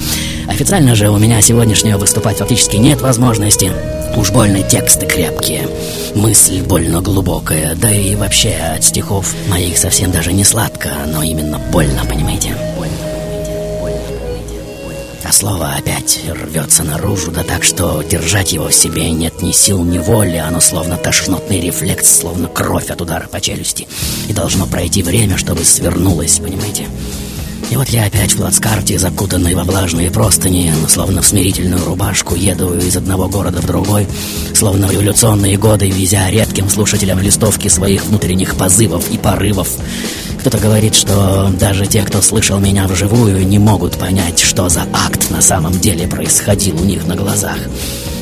Официально 0.48 0.94
же 0.94 1.10
у 1.10 1.18
меня 1.18 1.40
сегодняшнего 1.42 1.98
выступать 1.98 2.38
фактически 2.38 2.76
нет 2.76 3.00
возможности. 3.00 3.72
Уж 4.16 4.30
больно 4.30 4.62
тексты 4.62 5.06
крепкие, 5.06 5.68
мысль 6.14 6.60
больно 6.62 7.00
глубокая, 7.00 7.74
да 7.76 7.92
и 7.92 8.16
вообще 8.16 8.54
от 8.76 8.82
стихов 8.82 9.34
моих 9.48 9.78
совсем 9.78 10.10
даже 10.10 10.32
не 10.32 10.42
сладко, 10.42 10.90
но 11.06 11.22
именно 11.22 11.58
больно, 11.58 12.04
понимаете? 12.04 12.54
А 15.30 15.32
слово 15.32 15.74
опять 15.78 16.18
рвется 16.28 16.82
наружу, 16.82 17.30
да 17.30 17.44
так, 17.44 17.62
что 17.62 18.02
держать 18.02 18.52
его 18.52 18.66
в 18.66 18.74
себе 18.74 19.08
нет 19.12 19.42
ни 19.42 19.52
сил, 19.52 19.84
ни 19.84 19.98
воли. 19.98 20.38
Оно 20.38 20.58
словно 20.58 20.96
тошнотный 20.96 21.60
рефлекс, 21.60 22.18
словно 22.18 22.48
кровь 22.48 22.90
от 22.90 23.00
удара 23.00 23.28
по 23.28 23.40
челюсти. 23.40 23.86
И 24.28 24.32
должно 24.32 24.66
пройти 24.66 25.04
время, 25.04 25.38
чтобы 25.38 25.64
свернулось, 25.64 26.40
понимаете? 26.40 26.86
И 27.70 27.76
вот 27.76 27.88
я 27.90 28.06
опять 28.06 28.32
в 28.32 28.36
плацкарте, 28.36 28.98
закутанный 28.98 29.54
во 29.54 29.62
влажные 29.62 30.10
простыни, 30.10 30.72
словно 30.88 31.22
в 31.22 31.26
смирительную 31.26 31.84
рубашку, 31.84 32.34
еду 32.34 32.76
из 32.76 32.96
одного 32.96 33.28
города 33.28 33.60
в 33.60 33.66
другой, 33.66 34.08
словно 34.54 34.88
в 34.88 34.90
революционные 34.90 35.56
годы, 35.56 35.88
везя 35.88 36.28
редким 36.30 36.68
слушателям 36.68 37.20
листовки 37.20 37.68
своих 37.68 38.04
внутренних 38.06 38.56
позывов 38.56 39.08
и 39.12 39.18
порывов. 39.18 39.68
Кто-то 40.40 40.58
говорит, 40.58 40.96
что 40.96 41.48
даже 41.60 41.86
те, 41.86 42.02
кто 42.02 42.20
слышал 42.20 42.58
меня 42.58 42.88
вживую, 42.88 43.46
не 43.46 43.60
могут 43.60 43.96
понять, 43.98 44.40
что 44.40 44.68
за 44.68 44.82
акт 44.92 45.30
на 45.30 45.40
самом 45.40 45.78
деле 45.78 46.08
происходил 46.08 46.74
у 46.80 46.84
них 46.84 47.06
на 47.06 47.14
глазах. 47.14 47.58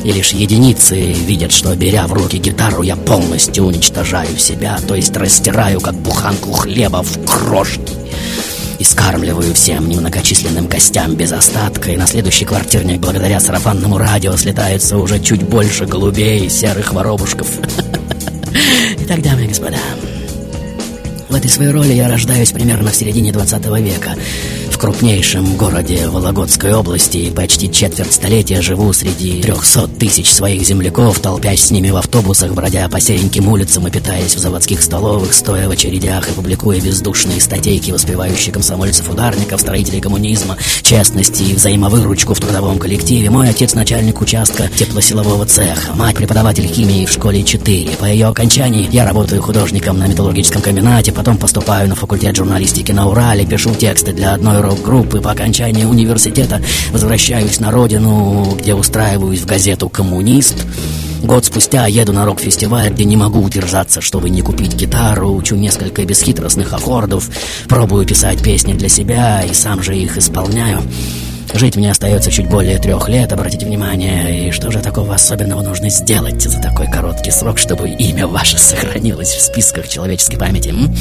И 0.03 0.11
лишь 0.11 0.31
единицы 0.31 0.95
видят, 0.95 1.51
что, 1.51 1.75
беря 1.75 2.05
в 2.05 2.13
руки 2.13 2.37
гитару, 2.37 2.83
я 2.83 2.95
полностью 2.95 3.65
уничтожаю 3.65 4.37
себя, 4.37 4.77
то 4.87 4.93
есть 4.93 5.17
растираю, 5.17 5.81
как 5.81 5.95
буханку 5.95 6.51
хлеба 6.51 7.01
в 7.01 7.25
крошки 7.25 7.98
и 8.79 8.83
скармливаю 8.83 9.53
всем 9.53 9.89
немногочисленным 9.89 10.67
гостям 10.67 11.15
без 11.15 11.33
остатка, 11.33 11.91
и 11.91 11.97
на 11.97 12.07
следующий 12.07 12.45
квартирник 12.45 13.01
благодаря 13.01 13.39
сарафанному 13.39 13.97
радио 13.97 14.35
слетается 14.37 14.97
уже 14.97 15.19
чуть 15.19 15.43
больше 15.43 15.85
голубей 15.85 16.45
и 16.45 16.49
серых 16.49 16.93
воробушков. 16.93 17.47
Итак, 18.99 19.21
дамы 19.21 19.43
и 19.43 19.47
господа, 19.47 19.77
в 21.27 21.35
этой 21.35 21.49
своей 21.49 21.71
роли 21.71 21.91
я 21.91 22.09
рождаюсь 22.09 22.51
примерно 22.51 22.91
в 22.91 22.95
середине 22.95 23.33
20 23.33 23.65
века 23.79 24.15
крупнейшем 24.79 25.57
городе 25.57 26.07
Вологодской 26.07 26.73
области 26.73 27.29
почти 27.31 27.69
четверть 27.69 28.13
столетия 28.13 28.61
живу 28.61 28.93
среди 28.93 29.41
300 29.41 29.89
тысяч 29.99 30.31
своих 30.31 30.63
земляков, 30.63 31.19
толпясь 31.19 31.65
с 31.65 31.71
ними 31.71 31.89
в 31.89 31.97
автобусах, 31.97 32.53
бродя 32.53 32.87
по 32.87 33.01
сереньким 33.01 33.49
улицам 33.49 33.87
и 33.87 33.91
питаясь 33.91 34.35
в 34.35 34.39
заводских 34.39 34.81
столовых, 34.81 35.33
стоя 35.33 35.67
в 35.67 35.71
очередях 35.71 36.29
и 36.29 36.31
публикуя 36.31 36.79
бездушные 36.79 37.41
статейки, 37.41 37.91
воспевающие 37.91 38.53
комсомольцев-ударников, 38.53 39.59
строителей 39.59 39.99
коммунизма, 39.99 40.57
честности 40.81 41.43
и 41.43 41.53
взаимовыручку 41.53 42.33
в 42.33 42.39
трудовом 42.39 42.79
коллективе. 42.79 43.29
Мой 43.29 43.49
отец 43.49 43.73
начальник 43.73 44.21
участка 44.21 44.69
теплосилового 44.69 45.45
цеха, 45.45 45.93
мать 45.93 46.15
преподаватель 46.15 46.67
химии 46.67 47.05
в 47.05 47.11
школе 47.11 47.43
4. 47.43 47.97
По 47.99 48.05
ее 48.05 48.27
окончании 48.27 48.87
я 48.93 49.05
работаю 49.05 49.41
художником 49.41 49.99
на 49.99 50.07
металлургическом 50.07 50.61
комбинате, 50.61 51.11
потом 51.11 51.37
поступаю 51.37 51.89
на 51.89 51.95
факультет 51.95 52.37
журналистики 52.37 52.93
на 52.93 53.09
Урале, 53.09 53.45
пишу 53.45 53.75
тексты 53.75 54.13
для 54.13 54.33
одной 54.33 54.68
рок-группы. 54.69 55.19
По 55.19 55.31
окончании 55.31 55.83
университета 55.83 56.61
возвращаюсь 56.91 57.59
на 57.59 57.71
родину, 57.71 58.55
где 58.59 58.75
устраиваюсь 58.75 59.41
в 59.41 59.45
газету 59.45 59.89
«Коммунист». 59.89 60.55
Год 61.23 61.43
спустя 61.43 61.85
еду 61.87 62.13
на 62.13 62.23
рок-фестиваль, 62.25 62.91
где 62.91 63.03
не 63.03 63.17
могу 63.17 63.41
удержаться, 63.41 63.99
чтобы 63.99 64.29
не 64.29 64.41
купить 64.41 64.75
гитару, 64.75 65.35
учу 65.35 65.55
несколько 65.55 66.05
бесхитростных 66.05 66.71
аккордов, 66.71 67.29
пробую 67.67 68.05
писать 68.05 68.41
песни 68.41 68.73
для 68.73 68.87
себя 68.87 69.41
и 69.41 69.53
сам 69.53 69.83
же 69.83 69.97
их 69.97 70.17
исполняю. 70.17 70.81
Жить 71.53 71.75
мне 71.75 71.91
остается 71.91 72.31
чуть 72.31 72.47
более 72.47 72.77
трех 72.77 73.09
лет, 73.09 73.33
обратите 73.33 73.65
внимание, 73.65 74.47
и 74.47 74.51
что 74.51 74.71
же 74.71 74.79
такого 74.79 75.15
особенного 75.15 75.61
нужно 75.61 75.89
сделать 75.89 76.41
за 76.41 76.61
такой 76.61 76.85
короткий 76.85 77.31
срок, 77.31 77.57
чтобы 77.57 77.89
имя 77.89 78.27
ваше 78.27 78.57
сохранилось 78.57 79.29
в 79.29 79.41
списках 79.41 79.89
человеческой 79.89 80.37
памяти? 80.37 80.69
М? 80.69 80.95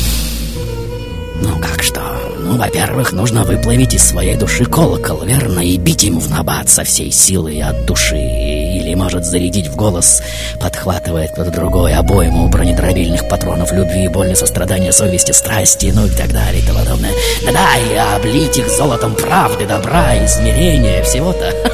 Ну 1.40 1.59
как 1.61 1.83
что? 1.83 2.00
Ну, 2.40 2.57
во-первых, 2.57 3.12
нужно 3.12 3.45
выплавить 3.45 3.95
из 3.95 4.04
своей 4.04 4.35
души 4.35 4.64
колокол, 4.64 5.23
верно, 5.23 5.61
и 5.61 5.76
бить 5.76 6.02
ему 6.02 6.18
в 6.18 6.30
набат 6.30 6.68
со 6.68 6.83
всей 6.83 7.12
силой 7.12 7.61
от 7.61 7.85
души. 7.85 8.16
Или, 8.16 8.95
может, 8.95 9.25
зарядить 9.25 9.69
в 9.69 9.76
голос, 9.76 10.23
подхватывает 10.60 11.32
кто-то 11.32 11.50
другой 11.50 11.95
обойму 11.95 12.49
бронедробильных 12.49 13.28
патронов 13.28 13.73
любви, 13.73 14.08
боли, 14.08 14.34
сострадания, 14.34 14.93
совести, 14.93 15.32
страсти, 15.32 15.93
ну 15.95 16.06
и 16.06 16.10
так 16.10 16.32
далее 16.32 16.62
и 16.62 16.67
тому 16.67 16.78
подобное. 16.80 17.12
Да-да, 17.45 17.76
и 17.76 17.95
облить 17.95 18.56
их 18.56 18.69
золотом 18.69 19.15
правды, 19.15 19.67
добра, 19.67 20.25
измерения, 20.25 21.02
всего-то. 21.02 21.54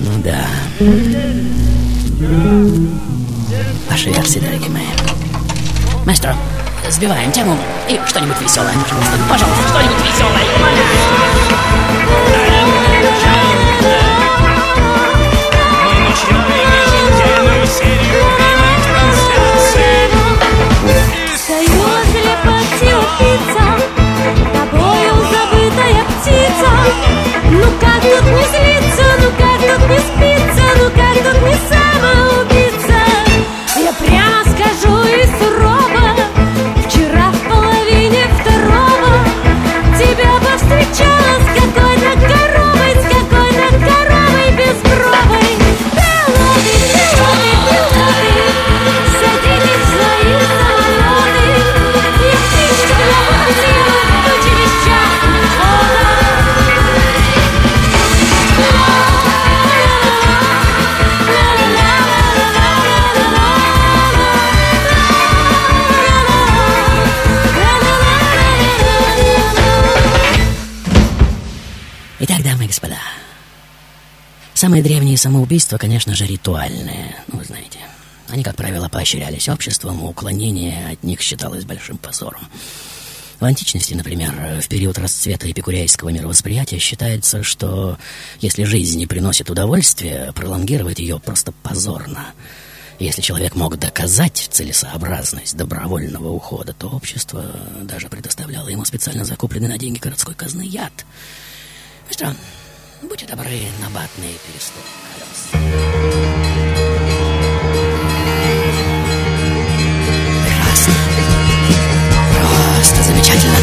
Ну 0.00 0.22
да. 0.22 0.46
Ваши 3.90 4.10
версии, 4.10 4.38
дорогие 4.38 4.70
мои. 4.70 4.97
Маэстро, 6.08 6.34
сбиваем 6.88 7.30
тему 7.32 7.54
и 7.86 8.00
что-нибудь 8.06 8.40
веселое, 8.40 8.72
пожалуйста. 8.72 9.12
Пожалуйста, 9.28 9.68
что-нибудь 9.68 10.06
веселое. 10.06 10.40
Мы 10.58 10.70
начинаем. 16.08 16.78
Ну 27.50 27.66
как 27.80 28.00
тут 28.00 28.24
не 28.24 28.44
злиться, 28.44 29.04
ну 29.20 29.30
как 29.36 29.60
тут 29.60 29.90
не 29.90 29.98
спится, 29.98 30.64
ну 30.78 30.90
как 30.90 31.16
тут 31.22 31.42
не 31.42 31.54
самоубийства, 75.18 75.76
конечно 75.76 76.14
же, 76.14 76.26
ритуальные, 76.26 77.16
ну, 77.28 77.38
вы 77.38 77.44
знаете. 77.44 77.78
Они, 78.28 78.42
как 78.42 78.56
правило, 78.56 78.88
поощрялись 78.88 79.48
обществом, 79.48 80.02
уклонение 80.04 80.90
от 80.92 81.02
них 81.02 81.20
считалось 81.20 81.64
большим 81.64 81.98
позором. 81.98 82.40
В 83.40 83.44
античности, 83.44 83.94
например, 83.94 84.60
в 84.60 84.68
период 84.68 84.98
расцвета 84.98 85.50
эпикурейского 85.50 86.08
мировосприятия 86.08 86.78
считается, 86.78 87.42
что 87.42 87.96
если 88.40 88.64
жизнь 88.64 88.98
не 88.98 89.06
приносит 89.06 89.48
удовольствия, 89.48 90.32
пролонгировать 90.32 90.98
ее 90.98 91.20
просто 91.20 91.52
позорно. 91.62 92.26
Если 92.98 93.22
человек 93.22 93.54
мог 93.54 93.78
доказать 93.78 94.48
целесообразность 94.50 95.56
добровольного 95.56 96.30
ухода, 96.30 96.72
то 96.72 96.88
общество 96.88 97.44
даже 97.82 98.08
предоставляло 98.08 98.68
ему 98.68 98.84
специально 98.84 99.24
закупленный 99.24 99.68
на 99.68 99.78
деньги 99.78 100.00
городской 100.00 100.34
казны 100.34 100.62
яд. 100.62 101.06
Ну 102.08 102.12
что, 102.12 102.34
будьте 103.02 103.26
добры, 103.26 103.60
набатные 103.80 104.34
переступ 104.46 104.82
колес. 105.14 105.48
Просто 112.76 113.02
замечательно. 113.02 113.56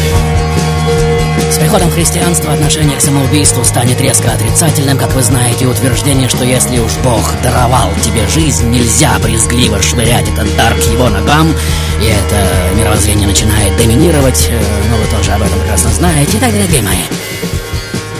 С 1.50 1.58
приходом 1.58 1.90
христианства 1.90 2.52
отношение 2.52 2.96
к 2.96 3.00
самоубийству 3.00 3.64
станет 3.64 4.00
резко 4.00 4.30
отрицательным, 4.30 4.98
как 4.98 5.12
вы 5.14 5.22
знаете, 5.22 5.66
утверждение, 5.66 6.28
что 6.28 6.44
если 6.44 6.78
уж 6.78 6.92
Бог 7.02 7.32
даровал 7.42 7.90
тебе 8.02 8.26
жизнь, 8.28 8.68
нельзя 8.68 9.18
брезгливо 9.18 9.80
швырять 9.82 10.28
этот 10.28 10.54
дар 10.56 10.74
к 10.74 10.82
его 10.92 11.08
ногам, 11.08 11.48
и 12.02 12.06
это 12.06 12.76
мировоззрение 12.76 13.26
начинает 13.26 13.76
доминировать, 13.76 14.48
э, 14.50 14.60
ну 14.90 14.96
вы 14.96 15.06
тоже 15.16 15.32
об 15.32 15.42
этом 15.42 15.58
прекрасно 15.60 15.90
знаете. 15.90 16.36
Итак, 16.38 16.52
дорогие 16.52 16.82
мои, 16.82 17.02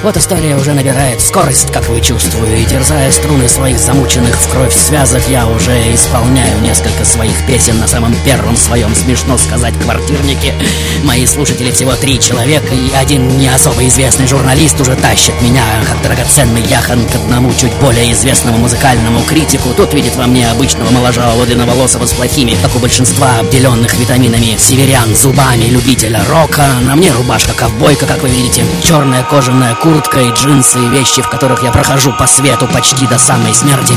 Вот 0.07 0.17
история 0.17 0.55
уже 0.55 0.73
набирает 0.73 1.21
скорость, 1.21 1.73
как 1.73 1.89
вы 1.89 2.01
чувствуете, 2.01 2.63
и 2.63 2.65
терзая 2.65 3.11
струны 3.11 3.49
своих 3.49 3.77
замученных 3.77 4.37
в 4.37 4.49
кровь 4.49 4.73
связок, 4.73 5.29
я 5.29 5.49
уже 5.49 5.73
исполняю 5.93 6.61
несколько 6.61 7.05
своих 7.05 7.35
песен 7.45 7.81
на 7.81 7.89
самом 7.89 8.15
первом 8.25 8.57
своем, 8.57 8.95
смешно 8.95 9.37
сказать, 9.37 9.75
квартирнике. 9.81 10.55
Мои 11.03 11.27
слушатели 11.27 11.73
всего 11.73 11.97
три 11.97 12.21
человека, 12.21 12.73
и 12.73 12.95
один 12.95 13.37
не 13.37 13.49
особо 13.49 13.85
известный 13.89 14.29
журналист 14.29 14.81
уже 14.81 14.95
тащит 14.95 15.35
меня, 15.43 15.65
как 15.85 16.01
драгоценный 16.03 16.63
яхан, 16.63 17.05
к 17.05 17.15
одному 17.17 17.53
чуть 17.55 17.75
более 17.81 18.13
известному 18.13 18.59
музыкальному 18.59 19.23
критику. 19.23 19.71
Тут 19.77 19.93
видит 19.93 20.15
во 20.15 20.29
мне 20.29 20.49
обычного 20.49 20.89
моложавого 20.93 21.47
длинноволосого 21.47 22.07
с 22.07 22.13
плохими, 22.13 22.57
как 22.63 22.77
у 22.77 22.79
большинства 22.79 23.41
обделенных 23.41 23.95
витаминами 23.95 24.57
северян, 24.57 25.17
зубами 25.17 25.65
любителя 25.65 26.23
рока. 26.29 26.65
На 26.83 26.95
мне 26.95 27.11
рубашка 27.11 27.55
ковбойка, 27.55 28.07
как 28.07 28.23
вы 28.23 28.29
видите, 28.29 28.65
черная 28.85 29.25
кожаная 29.25 29.75
куртка, 29.75 29.96
куртка 29.97 30.21
и 30.21 30.31
джинсы, 30.31 30.79
и 30.79 30.89
вещи, 30.89 31.23
в 31.23 31.29
которых 31.31 31.63
я 31.63 31.73
прохожу 31.73 32.13
по 32.13 32.27
свету 32.27 32.67
почти 32.67 33.07
до 33.07 33.19
самой 33.19 33.55
смерти. 33.55 33.95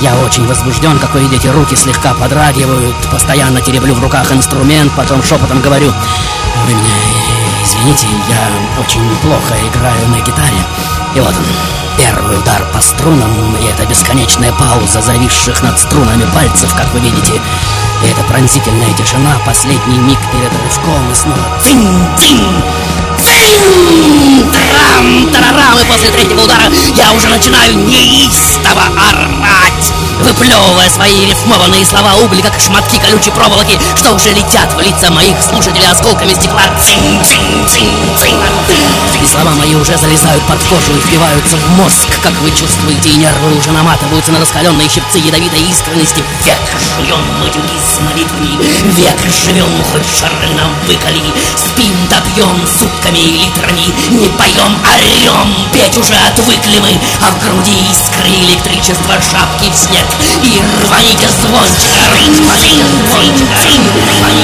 Я 0.00 0.16
очень 0.16 0.46
возбужден, 0.46 0.98
как 0.98 1.12
вы 1.12 1.20
видите, 1.20 1.50
руки 1.50 1.76
слегка 1.76 2.14
подрагивают, 2.14 2.96
постоянно 3.10 3.60
тереблю 3.60 3.94
в 3.94 4.02
руках 4.02 4.32
инструмент, 4.32 4.90
потом 4.96 5.22
шепотом 5.22 5.60
говорю, 5.60 5.92
вы 6.64 6.72
меня 6.72 6.94
извините, 7.62 8.06
я 8.30 8.80
очень 8.80 9.06
плохо 9.16 9.54
играю 9.68 10.08
на 10.08 10.20
гитаре. 10.20 10.64
И 11.14 11.20
вот 11.20 11.34
он, 11.36 11.44
первый 11.98 12.38
удар 12.38 12.64
по 12.72 12.80
струнам, 12.80 13.56
и 13.60 13.66
это 13.66 13.84
бесконечная 13.84 14.52
пауза 14.52 15.02
зависших 15.02 15.62
над 15.62 15.78
струнами 15.78 16.24
пальцев, 16.34 16.74
как 16.74 16.90
вы 16.94 17.00
видите. 17.00 17.34
И 18.04 18.06
это 18.06 18.22
пронзительная 18.22 18.92
тишина, 18.94 19.36
последний 19.44 19.98
миг 19.98 20.18
перед 20.32 20.52
рывком, 20.62 21.10
и 21.10 21.14
снова 21.14 21.44
цинь-цинь, 21.60 22.62
Трам, 23.36 25.30
тарарам, 25.30 25.78
и 25.78 25.84
после 25.84 26.10
третьего 26.10 26.42
удара 26.42 26.72
я 26.96 27.12
уже 27.12 27.28
начинаю 27.28 27.76
неистово 27.76 28.82
орать 28.96 29.92
Выплевывая 30.20 30.88
свои 30.88 31.26
рифмованные 31.26 31.84
слова 31.84 32.14
угли, 32.24 32.40
как 32.40 32.58
шматки 32.58 32.98
колючей 32.98 33.30
проволоки 33.30 33.78
Что 33.96 34.14
уже 34.14 34.32
летят 34.32 34.72
в 34.72 34.80
лица 34.80 35.10
моих 35.10 35.36
слушателей 35.42 35.90
осколками 35.90 36.32
стекла. 36.32 36.62
И 39.20 39.26
слова 39.26 39.50
мои 39.56 39.74
уже 39.74 39.96
залезают 39.98 40.42
под 40.44 40.62
кожу 40.64 40.96
и 40.96 41.00
впиваются 41.00 41.56
в 41.56 41.70
мозг. 41.76 42.08
Как 42.22 42.32
вы 42.40 42.50
чувствуете, 42.50 43.10
и 43.10 43.16
нервы 43.16 43.56
уже 43.58 43.70
наматываются 43.72 44.32
на 44.32 44.40
раскаленные 44.40 44.88
щипцы 44.88 45.18
ядовитой 45.18 45.60
искренности. 45.62 46.24
Век 46.44 46.58
живем 46.96 47.20
матюги 47.40 47.76
с 47.76 48.00
молитвами 48.00 48.56
Век 48.96 49.18
живем, 49.44 49.84
хоть 49.92 50.06
шары 50.06 50.54
нам 50.54 50.72
выколи. 50.86 51.22
Спим, 51.56 51.94
добьем 52.08 52.66
сутками 52.66 53.25
литрами. 53.26 53.92
Не 54.10 54.28
поем, 54.28 54.72
орем, 54.86 55.54
петь 55.72 55.98
уже 55.98 56.14
отвыкли 56.14 56.78
мы. 56.78 57.00
А 57.22 57.30
в 57.30 57.38
груди 57.42 57.76
искры 57.90 58.28
электричества 58.28 59.18
шапки 59.18 59.66
в 59.70 59.76
снег 59.76 60.06
И 60.44 60.62
рваните 60.84 61.26
звончика 61.42 62.06
рыть, 62.12 62.38
цинь 62.38 63.86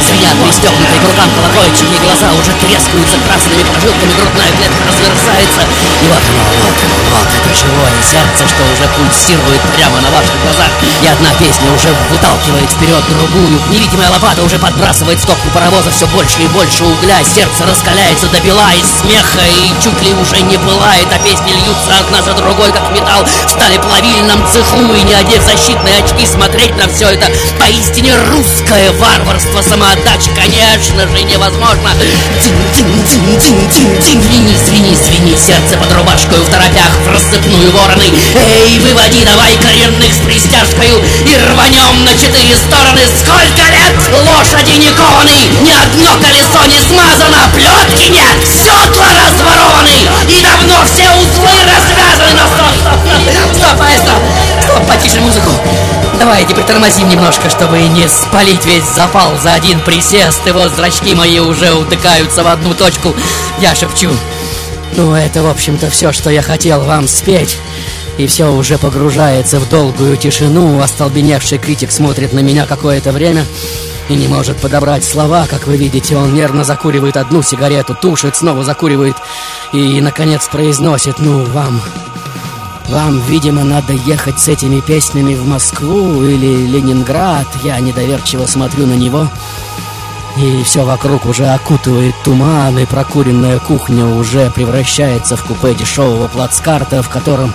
Звенят 0.02 0.36
пристегнутые 0.42 0.98
к 0.98 1.04
рукам 1.06 1.30
колокольчики 1.30 1.94
Глаза 2.02 2.32
уже 2.34 2.50
трескаются 2.58 3.16
красными 3.22 3.62
прожилками. 3.62 4.12
Грудная 4.18 4.50
клетка 4.58 4.82
разверзается. 4.88 5.62
И 6.02 6.06
вот 6.10 6.22
оно, 6.26 6.42
вот 6.64 6.76
оно, 6.82 6.96
вот 7.14 7.28
это 7.30 7.50
живое 7.54 7.94
сердце 8.02 8.42
Что 8.50 8.62
уже 8.66 8.86
пульсирует 8.98 9.62
прямо 9.76 10.00
на 10.00 10.10
ваших 10.10 10.34
глазах. 10.42 10.72
И 10.82 11.06
одна 11.06 11.30
песня 11.38 11.70
уже 11.70 11.94
выталкивает 12.10 12.70
вперед 12.70 13.04
другую. 13.06 13.60
Невидимая 13.70 14.10
лопата 14.10 14.42
уже 14.42 14.58
подбрасывает 14.58 15.20
в 15.20 15.26
топку 15.26 15.48
паровоза 15.54 15.90
Все 15.90 16.06
больше 16.08 16.42
и 16.42 16.48
больше. 16.48 16.84
Угля 16.84 17.22
Сердце 17.22 17.62
раскаляется 17.66 18.26
до 18.26 18.40
бела 18.40 18.71
из 18.74 18.87
смеха 19.00 19.42
И 19.46 19.82
чуть 19.82 20.00
ли 20.02 20.14
уже 20.14 20.40
не 20.42 20.56
пылает 20.58 21.08
А 21.12 21.18
песни 21.24 21.52
льются 21.52 21.98
одна 22.00 22.22
за 22.22 22.35
другой, 22.35 22.72
как 22.72 22.90
металл 22.92 23.26
стали 23.46 23.78
плавильном 23.78 24.46
цеху. 24.52 24.78
И 24.94 25.02
не 25.02 25.14
одев 25.14 25.42
защитные 25.42 26.02
очки 26.02 26.26
Смотреть 26.26 26.76
на 26.76 26.88
все 26.88 27.11
это 27.11 27.26
поистине 27.58 28.14
русское 28.30 28.92
варварство. 28.92 29.62
Самоотдача, 29.62 30.30
конечно 30.35 31.08
же, 31.08 31.22
невозможно 31.24 31.90
звени 35.12 35.37
Сердце 35.37 35.76
под 35.76 35.92
рубашкою 35.92 36.42
в 36.42 36.48
торопях 36.48 36.92
В 37.04 37.08
рассыпную 37.08 37.70
вороны. 37.72 38.08
Эй, 38.35 38.78
выводи 38.78 39.24
давай 39.24 39.56
коренных 39.56 40.12
с 40.12 40.24
пристяжкою 40.24 41.02
И 41.26 41.35
рванем 41.50 42.04
на 42.04 42.12
четыре 42.14 42.56
стороны. 42.56 43.02
Сколько 43.20 43.62
лет 43.70 43.96
лошади 44.30 44.78
не 44.78 44.90
кованы 44.90 45.37
Ни 45.61 45.72
одно 45.72 46.16
колесо 46.22 46.64
не 46.66 46.80
смазано 46.80 47.48
Плетки 47.54 48.11
нет, 48.11 48.37
седла 48.62 49.09
разворованы! 49.27 50.09
И 50.29 50.42
давно 50.42 50.85
все 50.87 51.11
узлы 51.11 51.53
развязаны 51.66 52.33
Но 52.38 52.46
стоп, 52.46 52.75
стоп, 52.81 53.57
стоп, 53.57 53.81
стоп, 53.96 54.22
Стоп, 54.62 54.87
потише 54.87 55.20
музыку! 55.20 55.51
Давайте 56.18 56.55
притормозим 56.55 57.09
немножко, 57.09 57.51
чтобы 57.51 57.79
не 57.81 58.09
спалить 58.09 58.64
весь 58.64 58.85
запал 58.85 59.37
за 59.42 59.55
один 59.55 59.81
присест 59.81 60.40
вот 60.53 60.72
зрачки 60.72 61.14
мои 61.14 61.40
уже 61.40 61.72
утыкаются 61.72 62.44
в 62.44 62.46
одну 62.46 62.75
точку. 62.75 63.14
Я 63.61 63.75
шепчу. 63.75 64.11
Ну, 64.96 65.14
это, 65.14 65.42
в 65.42 65.48
общем-то, 65.48 65.90
все, 65.90 66.12
что 66.12 66.31
я 66.31 66.42
хотел 66.42 66.83
вам 66.83 67.09
спеть 67.09 67.59
и 68.18 68.27
все 68.27 68.53
уже 68.53 68.79
погружается 68.79 69.59
в 69.59 69.68
долгую 69.68 70.16
тишину. 70.16 70.81
Остолбеневший 70.81 71.59
критик 71.59 71.90
смотрит 71.90 72.33
на 72.33 72.40
меня 72.40 72.66
какое-то 72.66 73.11
время 73.11 73.44
и 74.08 74.14
не 74.14 74.28
может 74.28 74.58
подобрать 74.58 75.04
слова. 75.04 75.46
Как 75.48 75.66
вы 75.66 75.76
видите, 75.76 76.16
он 76.16 76.34
нервно 76.34 76.64
закуривает 76.64 77.16
одну 77.16 77.42
сигарету, 77.42 77.94
тушит, 77.94 78.36
снова 78.36 78.64
закуривает 78.64 79.16
и, 79.72 80.00
наконец, 80.00 80.46
произносит 80.48 81.18
«Ну, 81.18 81.44
вам...» 81.44 81.80
Вам, 82.88 83.20
видимо, 83.22 83.64
надо 83.64 83.94
ехать 83.94 84.38
с 84.38 84.48
этими 84.48 84.80
песнями 84.80 85.34
в 85.34 85.46
Москву 85.46 86.22
или 86.24 86.66
Ленинград. 86.66 87.46
Я 87.62 87.80
недоверчиво 87.80 88.44
смотрю 88.44 88.86
на 88.86 88.94
него. 88.94 89.28
И 90.36 90.62
все 90.62 90.84
вокруг 90.84 91.26
уже 91.26 91.46
окутывает 91.46 92.14
туман, 92.24 92.78
и 92.78 92.86
прокуренная 92.86 93.58
кухня 93.58 94.06
уже 94.06 94.50
превращается 94.50 95.36
в 95.36 95.44
купе 95.44 95.74
дешевого 95.74 96.26
плацкарта, 96.28 97.02
в 97.02 97.08
котором 97.08 97.52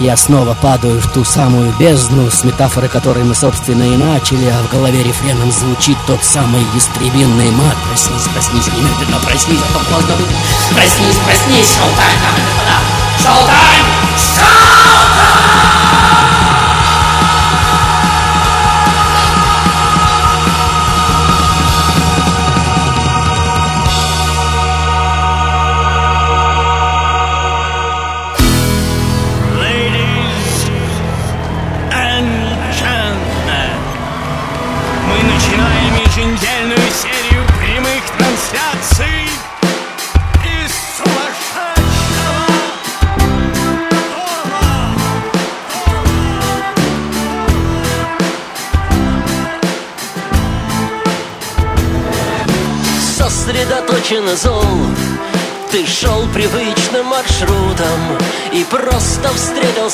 я 0.00 0.16
снова 0.16 0.54
падаю 0.54 1.00
в 1.00 1.10
ту 1.12 1.24
самую 1.24 1.72
бездну, 1.78 2.30
с 2.30 2.44
метафоры 2.44 2.88
которой 2.88 3.24
мы, 3.24 3.34
собственно, 3.34 3.82
и 3.82 3.96
начали, 3.96 4.46
а 4.46 4.62
в 4.62 4.70
голове 4.70 5.02
рефреном 5.02 5.50
звучит 5.50 5.98
тот 6.06 6.22
самый 6.24 6.64
истребинный 6.76 7.50
мат. 7.50 7.76
Проснись, 7.88 8.28
проснись, 8.32 8.66
немедленно 8.68 9.18
проснись, 9.24 9.60
а 9.60 9.78
то 9.78 9.84
поздно 9.92 10.14
будет. 10.16 10.36
Проснись, 10.72 11.18
проснись, 11.24 11.76
шоу-тайм, 11.76 12.18
господа! 12.36 12.78
Шоу-тайм! 13.18 13.84
Ladies 14.14 14.63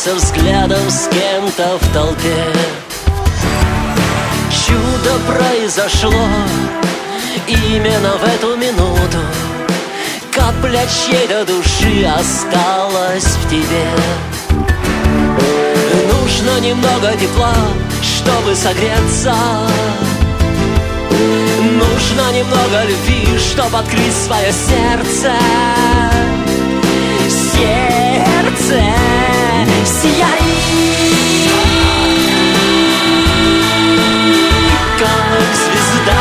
встретился 0.01 0.15
взглядом 0.15 0.91
с 0.91 1.09
кем-то 1.09 1.79
в 1.79 1.93
толпе. 1.93 2.47
Чудо 4.51 5.19
произошло 5.27 6.27
Именно 7.47 8.17
в 8.17 8.25
эту 8.25 8.57
минуту. 8.57 9.19
Капля 10.33 10.87
чьей-то 10.87 11.45
души 11.45 12.05
осталась 12.07 13.25
в 13.25 13.51
тебе. 13.51 13.89
Нужно 16.13 16.61
немного 16.61 17.13
тепла, 17.19 17.55
чтобы 18.03 18.55
согреться. 18.55 19.35
Нужно 21.73 22.33
немного 22.33 22.85
любви, 22.85 23.39
чтобы 23.39 23.79
открыть 23.79 24.15
свое 24.15 24.53
сердце. 24.53 25.33
Сердце 27.53 29.10
сияй, 29.85 30.41
как 34.99 35.55
звезда. 35.55 36.21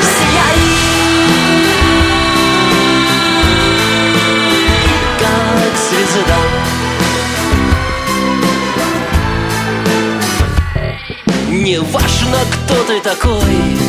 Сияй, 0.00 0.60
как 5.18 5.72
звезда. 5.88 6.38
Не 11.50 11.80
важно, 11.80 12.38
кто 12.52 12.74
ты 12.84 13.00
такой 13.00 13.83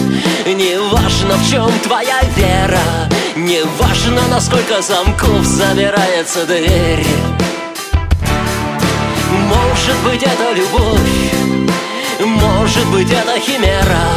в 1.37 1.49
чем 1.49 1.71
твоя 1.79 2.21
вера 2.35 3.09
Не 3.35 3.63
важно, 3.79 4.21
насколько 4.29 4.79
замков 4.81 5.43
забирается 5.43 6.45
дверь. 6.45 7.05
Может 9.31 9.97
быть, 10.03 10.21
это 10.21 10.53
любовь 10.53 11.33
Может 12.19 12.85
быть, 12.89 13.09
это 13.11 13.39
химера 13.39 14.07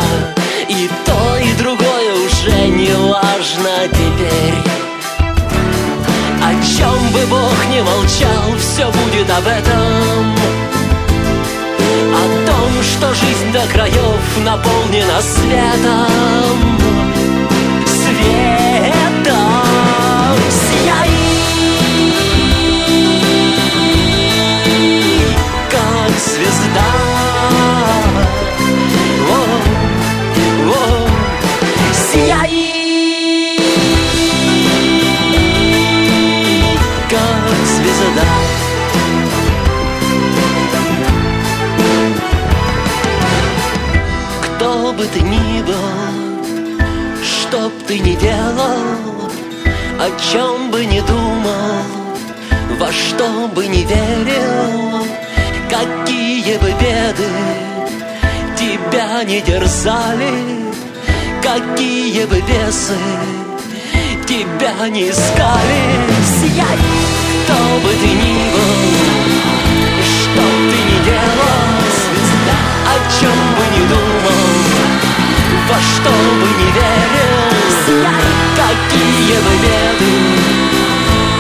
И 0.69 0.91
то, 1.07 1.39
и 1.39 1.53
другое 1.55 2.15
уже 2.27 2.69
не 2.69 2.93
важно 2.93 3.89
теперь. 3.91 4.55
О 6.43 6.53
чем 6.63 7.11
бы 7.13 7.27
Бог 7.27 7.67
не 7.71 7.83
молчал, 7.83 8.55
все 8.59 8.87
будет 8.91 9.31
об 9.31 9.47
этом 9.47 10.68
О 12.19 12.47
том, 12.47 12.83
что 12.83 13.15
жизнь 13.15 13.53
до 13.53 13.65
краев 13.73 14.39
наполнена 14.45 15.21
светом 15.21 16.79
Светом. 17.87 19.35
Сияй 20.51 21.11
как 25.71 26.19
звезда 26.19 27.08
бы 44.99 45.07
ты 45.07 45.21
ни 45.21 45.63
был, 45.63 46.83
что 47.23 47.69
б 47.69 47.73
ты 47.87 48.01
ни 48.01 48.17
делал, 48.17 49.31
о 50.01 50.09
чем 50.19 50.73
бы 50.73 50.85
ни 50.85 50.99
думал, 50.99 51.85
во 52.81 52.91
что 52.91 53.47
бы 53.55 53.69
ни 53.69 53.85
верил, 53.85 55.07
какие 55.71 56.57
бы 56.57 56.73
беды 56.81 57.31
тебя 58.57 59.23
не 59.23 59.41
дерзали, 59.41 60.35
какие 61.43 62.25
бы 62.25 62.41
бесы 62.41 62.99
тебя 64.27 64.89
не 64.89 65.11
искали. 65.11 65.83
Сияй, 66.41 66.79
кто 67.45 67.55
бы 67.85 67.91
ты 68.01 68.09
ни 68.23 68.39
был, 68.55 68.75
что 70.11 70.41
б 70.41 70.71
ты 70.71 70.79
ни 70.91 70.99
делал, 71.05 71.69
о 72.93 73.21
чем 73.21 73.39
бы 73.55 73.65
ни 73.77 73.89
думал, 73.89 74.48
во 75.69 75.81
что 75.81 76.11
бы 76.11 76.49
ни 76.59 76.71
верил, 76.73 78.03
какие 78.57 79.37
бы 79.45 79.53
беды 79.63 80.15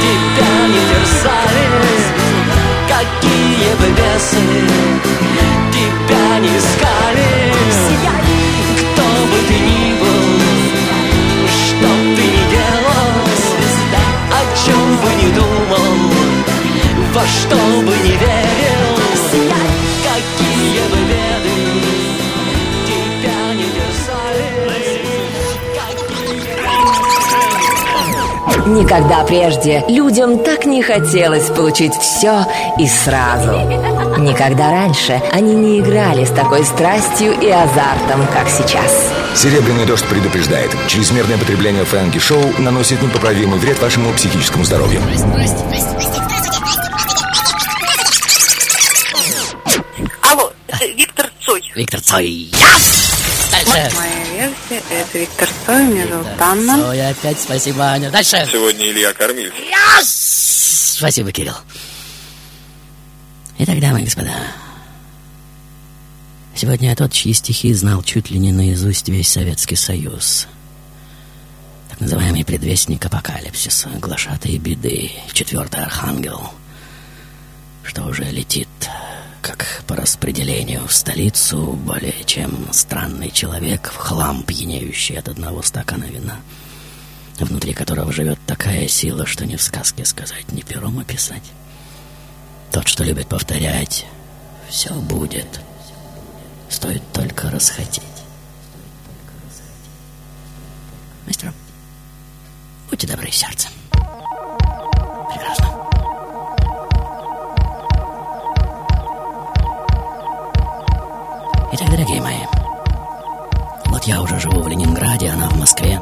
тебя 0.02 0.66
не 0.68 0.80
терзали, 0.90 1.66
какие 2.86 3.70
бы 3.74 3.86
бесы 3.96 5.07
Никогда 28.78 29.24
прежде 29.24 29.84
людям 29.88 30.38
так 30.38 30.64
не 30.64 30.84
хотелось 30.84 31.46
получить 31.46 31.94
все 31.94 32.46
и 32.78 32.86
сразу. 32.86 33.58
Никогда 34.18 34.70
раньше 34.70 35.20
они 35.32 35.52
не 35.52 35.80
играли 35.80 36.24
с 36.24 36.30
такой 36.30 36.64
страстью 36.64 37.32
и 37.40 37.50
азартом, 37.50 38.24
как 38.32 38.48
сейчас. 38.48 39.10
Серебряный 39.34 39.84
дождь 39.84 40.04
предупреждает. 40.04 40.70
Чрезмерное 40.86 41.36
потребление 41.38 41.84
фэнки-шоу 41.84 42.40
наносит 42.58 43.02
непоправимый 43.02 43.58
вред 43.58 43.82
вашему 43.82 44.12
психическому 44.12 44.64
здоровью. 44.64 45.02
Алло, 50.22 50.52
это 50.68 50.86
Виктор 50.86 51.26
Цой. 51.40 51.62
Виктор 51.74 52.00
Цой. 52.00 52.48
Дальше. 53.50 53.96
Моя 53.96 54.27
версия 54.68 54.84
это 54.90 55.18
Виктор 55.18 55.48
Цой, 55.66 55.86
меня 55.86 56.06
зовут 56.06 56.26
Анна. 56.38 56.76
Цой 56.76 57.10
опять, 57.10 57.40
спасибо, 57.40 57.84
Аня. 57.84 58.10
Дальше. 58.10 58.46
Сегодня 58.50 58.90
Илья 58.90 59.12
Кормиль. 59.12 59.52
Спасибо, 60.02 61.32
Кирилл. 61.32 61.54
Итак, 63.58 63.80
дамы 63.80 64.02
и 64.02 64.04
господа, 64.04 64.32
сегодня 66.54 66.90
я 66.90 66.96
тот, 66.96 67.12
чьи 67.12 67.32
стихи 67.32 67.72
знал 67.72 68.02
чуть 68.02 68.30
ли 68.30 68.38
не 68.38 68.52
наизусть 68.52 69.08
весь 69.08 69.28
Советский 69.28 69.74
Союз. 69.74 70.46
Так 71.88 72.00
называемый 72.00 72.44
предвестник 72.44 73.04
апокалипсиса, 73.04 73.88
глашатый 74.00 74.58
беды, 74.58 75.10
четвертый 75.32 75.82
архангел, 75.82 76.52
что 77.82 78.04
уже 78.04 78.24
летит, 78.24 78.68
как 79.48 79.82
по 79.86 79.96
распределению 79.96 80.86
в 80.86 80.92
столицу, 80.92 81.72
более 81.72 82.22
чем 82.24 82.68
странный 82.70 83.30
человек, 83.30 83.90
в 83.90 83.96
хлам 83.96 84.42
пьянеющий 84.42 85.18
от 85.18 85.28
одного 85.28 85.62
стакана 85.62 86.04
вина, 86.04 86.36
внутри 87.40 87.72
которого 87.72 88.12
живет 88.12 88.38
такая 88.46 88.86
сила, 88.88 89.24
что 89.24 89.46
ни 89.46 89.56
в 89.56 89.62
сказке 89.62 90.04
сказать, 90.04 90.52
ни 90.52 90.60
пером 90.60 90.98
описать. 90.98 91.44
Тот, 92.72 92.86
что 92.88 93.04
любит 93.04 93.28
повторять, 93.28 94.04
все 94.68 94.92
будет. 94.92 95.60
Стоит 96.68 97.02
только 97.14 97.50
расхотеть. 97.50 98.02
Мастер, 101.26 101.54
будьте 102.90 103.06
добры 103.06 103.30
сердцем. 103.30 103.70
Прекрасно. 105.32 105.77
Дорогие 111.98 112.22
мои, 112.22 112.38
вот 113.86 114.04
я 114.04 114.22
уже 114.22 114.38
живу 114.38 114.62
в 114.62 114.68
Ленинграде, 114.68 115.30
она 115.30 115.48
в 115.48 115.58
Москве. 115.58 116.00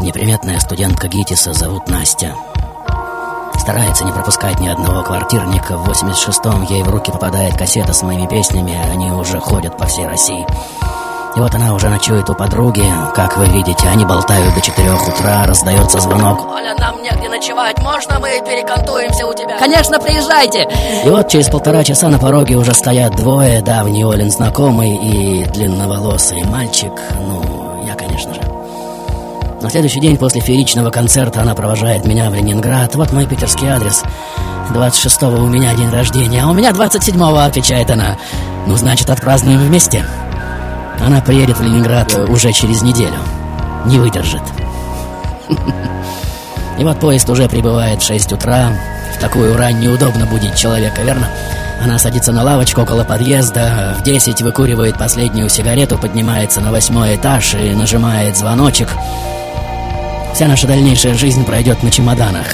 Неприметная 0.00 0.58
студентка 0.58 1.06
ГИТИСа 1.06 1.52
зовут 1.52 1.88
Настя. 1.88 2.34
Старается 3.56 4.04
не 4.04 4.10
пропускать 4.10 4.58
ни 4.58 4.66
одного 4.66 5.04
квартирника. 5.04 5.76
В 5.76 5.88
86-м 5.88 6.64
ей 6.64 6.82
в 6.82 6.90
руки 6.90 7.12
попадает 7.12 7.56
кассета 7.56 7.92
с 7.92 8.02
моими 8.02 8.26
песнями. 8.26 8.76
Они 8.90 9.12
уже 9.12 9.38
ходят 9.38 9.78
по 9.78 9.86
всей 9.86 10.08
России. 10.08 10.44
И 11.36 11.38
вот 11.38 11.54
она 11.54 11.74
уже 11.74 11.90
ночует 11.90 12.30
у 12.30 12.34
подруги. 12.34 12.82
Как 13.14 13.36
вы 13.36 13.44
видите, 13.46 13.86
они 13.88 14.06
болтают 14.06 14.54
до 14.54 14.60
4 14.62 14.90
утра. 14.90 15.44
Раздается 15.44 16.00
звонок. 16.00 16.50
Оля, 16.50 16.74
нам 16.78 17.02
негде 17.02 17.28
ночевать. 17.28 17.78
Можно 17.82 18.18
мы 18.18 18.40
перекантуемся 18.40 19.26
у 19.26 19.34
тебя? 19.34 19.58
Конечно, 19.58 20.00
приезжайте. 20.00 20.66
И 21.04 21.10
вот 21.10 21.28
через 21.28 21.48
полтора 21.48 21.84
часа 21.84 22.08
на 22.08 22.18
пороге 22.18 22.56
уже 22.56 22.72
стоят 22.72 23.16
двое. 23.16 23.60
Давний 23.60 24.02
Олин 24.02 24.30
знакомый 24.30 24.96
и 24.96 25.44
длинноволосый 25.44 26.42
мальчик. 26.44 26.92
Ну, 27.20 27.84
я, 27.86 27.94
конечно 27.94 28.32
же. 28.32 28.40
На 29.60 29.68
следующий 29.68 30.00
день 30.00 30.16
после 30.16 30.40
фееричного 30.40 30.88
концерта 30.88 31.42
она 31.42 31.54
провожает 31.54 32.06
меня 32.06 32.30
в 32.30 32.34
Ленинград. 32.34 32.94
Вот 32.94 33.12
мой 33.12 33.26
питерский 33.26 33.68
адрес. 33.68 34.02
26-го 34.72 35.44
у 35.44 35.48
меня 35.48 35.74
день 35.74 35.90
рождения, 35.90 36.42
а 36.42 36.48
у 36.48 36.54
меня 36.54 36.70
27-го, 36.70 37.36
отвечает 37.36 37.90
она. 37.90 38.16
Ну, 38.66 38.74
значит, 38.76 39.10
отпразднуем 39.10 39.58
вместе. 39.58 40.02
Она 41.00 41.20
приедет 41.20 41.58
в 41.58 41.62
Ленинград 41.62 42.14
уже 42.28 42.52
через 42.52 42.82
неделю. 42.82 43.18
Не 43.86 43.98
выдержит. 43.98 44.42
И 46.78 46.84
вот 46.84 47.00
поезд 47.00 47.28
уже 47.30 47.48
прибывает 47.48 48.02
в 48.02 48.06
6 48.06 48.32
утра. 48.32 48.70
В 49.16 49.20
такую 49.20 49.56
рань 49.56 49.80
неудобно 49.80 50.26
будить 50.26 50.56
человека, 50.56 51.02
верно? 51.02 51.28
Она 51.82 51.98
садится 51.98 52.32
на 52.32 52.42
лавочку 52.42 52.82
около 52.82 53.04
подъезда, 53.04 53.96
в 53.98 54.02
10 54.02 54.42
выкуривает 54.42 54.98
последнюю 54.98 55.48
сигарету, 55.48 55.98
поднимается 55.98 56.60
на 56.60 56.70
восьмой 56.72 57.16
этаж 57.16 57.54
и 57.54 57.74
нажимает 57.74 58.36
звоночек. 58.36 58.88
Вся 60.34 60.48
наша 60.48 60.66
дальнейшая 60.66 61.14
жизнь 61.14 61.44
пройдет 61.44 61.82
на 61.82 61.90
чемоданах. 61.90 62.46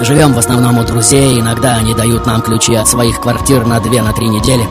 Живем 0.00 0.34
в 0.34 0.38
основном 0.38 0.78
у 0.78 0.84
друзей, 0.84 1.40
иногда 1.40 1.76
они 1.76 1.94
дают 1.94 2.26
нам 2.26 2.42
ключи 2.42 2.74
от 2.74 2.86
своих 2.88 3.20
квартир 3.20 3.66
на 3.66 3.80
две, 3.80 4.02
на 4.02 4.12
три 4.12 4.28
недели. 4.28 4.66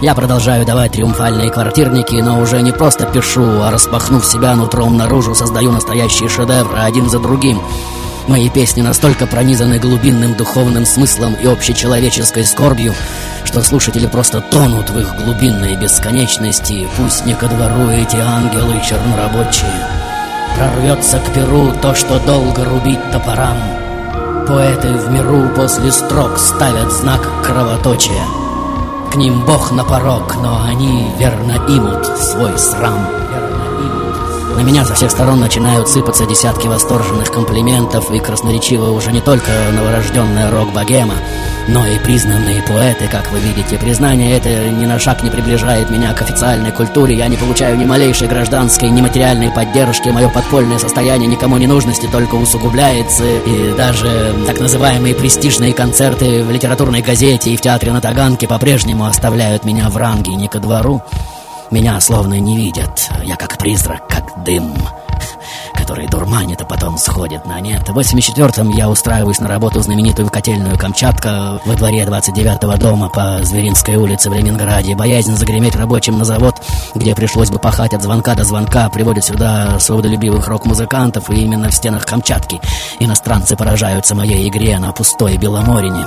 Я 0.00 0.14
продолжаю 0.14 0.64
давать 0.64 0.92
триумфальные 0.92 1.50
квартирники, 1.50 2.14
но 2.14 2.40
уже 2.40 2.62
не 2.62 2.70
просто 2.70 3.04
пишу, 3.04 3.62
а 3.62 3.72
распахнув 3.72 4.24
себя 4.24 4.54
нутром 4.54 4.96
наружу, 4.96 5.34
создаю 5.34 5.72
настоящие 5.72 6.28
шедевры 6.28 6.78
один 6.78 7.10
за 7.10 7.18
другим. 7.18 7.60
Мои 8.28 8.48
песни 8.48 8.80
настолько 8.80 9.26
пронизаны 9.26 9.80
глубинным 9.80 10.34
духовным 10.34 10.86
смыслом 10.86 11.34
и 11.34 11.46
общечеловеческой 11.48 12.44
скорбью, 12.44 12.94
что 13.44 13.60
слушатели 13.60 14.06
просто 14.06 14.40
тонут 14.40 14.90
в 14.90 15.00
их 15.00 15.16
глубинной 15.16 15.74
бесконечности. 15.74 16.86
Пусть 16.96 17.26
не 17.26 17.34
ко 17.34 17.48
двору 17.48 17.88
эти 17.90 18.16
ангелы 18.16 18.80
чернорабочие. 18.88 19.84
Прорвется 20.56 21.18
к 21.18 21.32
перу 21.32 21.72
то, 21.82 21.96
что 21.96 22.20
долго 22.20 22.64
рубить 22.64 23.10
топорам. 23.10 23.56
Поэты 24.46 24.88
в 24.92 25.10
миру 25.10 25.48
после 25.56 25.90
строк 25.90 26.38
ставят 26.38 26.92
знак 26.92 27.20
кровоточия. 27.42 28.47
К 29.10 29.16
ним 29.16 29.44
Бог 29.44 29.72
на 29.72 29.84
порог, 29.84 30.36
но 30.36 30.62
они 30.64 31.10
верно 31.18 31.56
имут 31.68 32.06
свой 32.18 32.58
срам. 32.58 33.27
На 34.58 34.62
меня 34.62 34.84
со 34.84 34.92
всех 34.92 35.12
сторон 35.12 35.38
начинают 35.38 35.88
сыпаться 35.88 36.26
десятки 36.26 36.66
восторженных 36.66 37.30
комплиментов 37.30 38.10
И 38.10 38.18
красноречиво 38.18 38.90
уже 38.90 39.12
не 39.12 39.20
только 39.20 39.52
новорожденная 39.72 40.50
рок-богема 40.50 41.14
Но 41.68 41.86
и 41.86 41.96
признанные 42.00 42.60
поэты, 42.62 43.06
как 43.06 43.30
вы 43.30 43.38
видите. 43.38 43.78
Признание 43.78 44.36
это 44.36 44.48
ни 44.70 44.84
на 44.84 44.98
шаг 44.98 45.22
не 45.22 45.30
приближает 45.30 45.90
меня 45.90 46.12
к 46.12 46.22
официальной 46.22 46.72
культуре. 46.72 47.14
Я 47.14 47.28
не 47.28 47.36
получаю 47.36 47.78
ни 47.78 47.84
малейшей 47.84 48.26
гражданской, 48.26 48.90
ни 48.90 49.00
материальной 49.00 49.52
поддержки. 49.52 50.08
Мое 50.08 50.28
подпольное 50.28 50.78
состояние 50.78 51.28
никому 51.28 51.56
не 51.56 51.68
нужности 51.68 52.08
только 52.10 52.34
усугубляется. 52.34 53.22
И 53.24 53.74
даже 53.76 54.34
так 54.48 54.58
называемые 54.58 55.14
престижные 55.14 55.72
концерты 55.72 56.42
в 56.42 56.50
литературной 56.50 57.00
газете 57.00 57.50
и 57.50 57.56
в 57.56 57.60
театре 57.60 57.92
на 57.92 58.00
Таганке 58.00 58.48
По-прежнему 58.48 59.04
оставляют 59.06 59.64
меня 59.64 59.88
в 59.88 59.96
ранге 59.96 60.34
не 60.34 60.48
ко 60.48 60.58
двору 60.58 61.00
меня 61.70 62.00
словно 62.00 62.40
не 62.40 62.56
видят. 62.56 63.10
Я 63.24 63.36
как 63.36 63.58
призрак, 63.58 64.06
как 64.08 64.44
дым, 64.44 64.74
который 65.74 66.06
дурманит, 66.06 66.60
а 66.62 66.64
потом 66.64 66.96
сходит 66.98 67.44
на 67.46 67.60
нет. 67.60 67.88
В 67.88 67.98
84-м 67.98 68.70
я 68.70 68.88
устраиваюсь 68.88 69.38
на 69.40 69.48
работу 69.48 69.80
в 69.80 69.82
знаменитую 69.82 70.30
котельную 70.30 70.78
«Камчатка» 70.78 71.60
во 71.64 71.74
дворе 71.74 72.04
29-го 72.04 72.76
дома 72.76 73.08
по 73.08 73.40
Зверинской 73.42 73.96
улице 73.96 74.30
в 74.30 74.34
Ленинграде. 74.34 74.94
Боязнь 74.94 75.36
загреметь 75.36 75.76
рабочим 75.76 76.18
на 76.18 76.24
завод, 76.24 76.56
где 76.94 77.14
пришлось 77.14 77.50
бы 77.50 77.58
пахать 77.58 77.94
от 77.94 78.02
звонка 78.02 78.34
до 78.34 78.44
звонка, 78.44 78.88
приводит 78.88 79.24
сюда 79.24 79.78
свободолюбивых 79.78 80.48
рок-музыкантов, 80.48 81.30
и 81.30 81.42
именно 81.42 81.70
в 81.70 81.74
стенах 81.74 82.06
Камчатки 82.06 82.60
иностранцы 82.98 83.56
поражаются 83.56 84.14
моей 84.14 84.48
игре 84.48 84.78
на 84.78 84.92
пустой 84.92 85.36
Беломорине, 85.36 86.06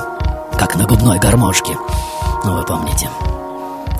как 0.57 0.75
на 0.75 0.85
губной 0.85 1.19
гармошке. 1.19 1.75
Ну, 2.43 2.57
вы 2.57 2.63
помните. 2.63 3.07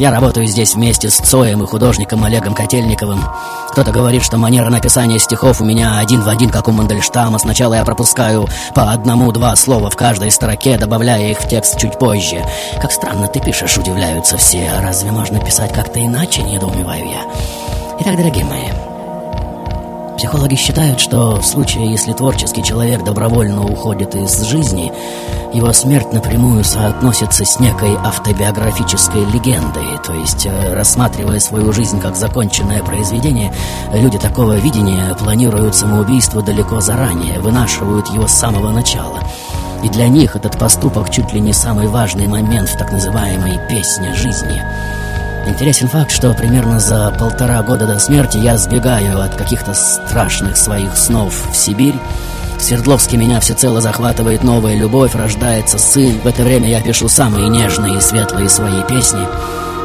Я 0.02 0.10
работаю 0.10 0.48
здесь 0.48 0.74
вместе 0.74 1.12
с 1.12 1.18
Цоем 1.18 1.62
и 1.62 1.68
художником 1.68 2.24
Олегом 2.24 2.56
Котельниковым. 2.56 3.24
Кто-то 3.70 3.92
говорит, 3.92 4.24
что 4.24 4.36
манера 4.36 4.68
написания 4.72 5.20
стихов 5.20 5.62
у 5.62 5.64
меня 5.64 6.00
один 6.00 6.22
в 6.22 6.28
один, 6.28 6.50
как 6.50 6.68
у 6.68 6.72
Мандельштама. 6.72 7.38
Сначала 7.38 7.76
я 7.76 7.86
пропускаю 7.86 8.48
по 8.74 8.94
одному-два 8.94 9.56
слова 9.56 9.92
в 9.92 9.96
каждой 9.96 10.32
строке, 10.32 10.80
добавляя 10.80 11.30
их 11.30 11.38
в 11.38 11.48
текст 11.48 11.78
чуть 11.78 12.00
позже. 12.00 12.44
Как 12.82 12.92
странно 12.92 13.28
ты 13.28 13.42
пишешь, 13.42 13.78
удивляются 13.78 14.38
все. 14.38 14.72
Разве 14.82 15.12
можно 15.12 15.40
писать 15.40 15.72
как-то 15.72 16.04
иначе, 16.04 16.42
недоумеваю 16.42 17.06
я. 17.06 17.22
Итак, 18.00 18.18
дорогие 18.18 18.46
мои, 18.46 18.91
Психологи 20.22 20.54
считают, 20.54 21.00
что 21.00 21.38
в 21.38 21.44
случае, 21.44 21.90
если 21.90 22.14
творческий 22.14 22.64
человек 22.64 23.04
добровольно 23.04 23.66
уходит 23.66 24.14
из 24.14 24.44
жизни, 24.44 24.94
его 25.52 25.74
смерть 25.74 26.14
напрямую 26.14 26.64
соотносится 26.64 27.44
с 27.44 27.60
некой 27.60 27.96
автобиографической 27.96 29.26
легендой, 29.26 29.98
то 30.06 30.14
есть, 30.14 30.46
э, 30.46 30.76
рассматривая 30.76 31.40
свою 31.40 31.74
жизнь 31.74 32.00
как 32.00 32.16
законченное 32.16 32.84
произведение, 32.84 33.52
люди 33.96 34.20
такого 34.20 34.58
видения 34.58 35.16
планируют 35.16 35.76
самоубийство 35.76 36.44
далеко 36.44 36.82
заранее, 36.82 37.40
вынашивают 37.40 38.08
его 38.10 38.28
с 38.28 38.32
самого 38.32 38.70
начала. 38.70 39.18
И 39.84 39.90
для 39.90 40.08
них 40.08 40.36
этот 40.36 40.60
поступок 40.60 41.10
чуть 41.10 41.34
ли 41.34 41.40
не 41.40 41.52
самый 41.52 41.88
важный 41.88 42.28
момент 42.28 42.70
в 42.70 42.78
так 42.78 42.92
называемой 42.92 43.60
«песне 43.68 44.14
жизни». 44.14 44.62
Интересен 45.48 45.88
факт, 45.88 46.12
что 46.12 46.34
примерно 46.34 46.80
за 46.80 47.12
полтора 47.18 47.62
года 47.64 47.88
до 47.88 47.98
смерти 48.00 48.38
я 48.38 48.58
сбегаю 48.58 49.22
от 49.22 49.36
каких-то 49.36 49.74
страшных 49.74 50.56
своих 50.56 50.96
снов 50.96 51.34
в 51.52 51.56
Сибирь. 51.56 51.96
В 52.58 52.62
Свердловске 52.62 53.18
меня 53.18 53.40
всецело 53.40 53.82
захватывает 53.82 54.44
новая 54.44 54.76
любовь, 54.76 55.16
рождается 55.16 55.80
сын. 55.80 56.20
В 56.22 56.28
это 56.28 56.44
время 56.44 56.70
я 56.70 56.82
пишу 56.82 57.10
самые 57.10 57.50
нежные 57.50 57.98
и 57.98 58.02
светлые 58.02 58.50
свои 58.50 58.84
песни. 58.84 59.28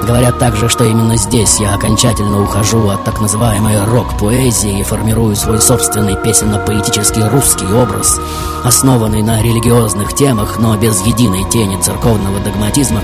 Говорят 0.06 0.38
также, 0.38 0.68
что 0.68 0.84
именно 0.84 1.16
здесь 1.16 1.58
я 1.58 1.74
окончательно 1.74 2.42
ухожу 2.42 2.90
от 2.90 3.02
так 3.04 3.18
называемой 3.20 3.82
рок-поэзии 3.86 4.80
и 4.80 4.82
формирую 4.82 5.34
свой 5.36 5.58
собственный 5.60 6.16
песенно-поэтический 6.16 7.26
русский 7.28 7.66
образ, 7.66 8.20
основанный 8.62 9.22
на 9.22 9.42
религиозных 9.42 10.14
темах, 10.14 10.58
но 10.58 10.76
без 10.76 11.00
единой 11.00 11.48
тени 11.48 11.80
церковного 11.80 12.40
догматизма. 12.40 13.00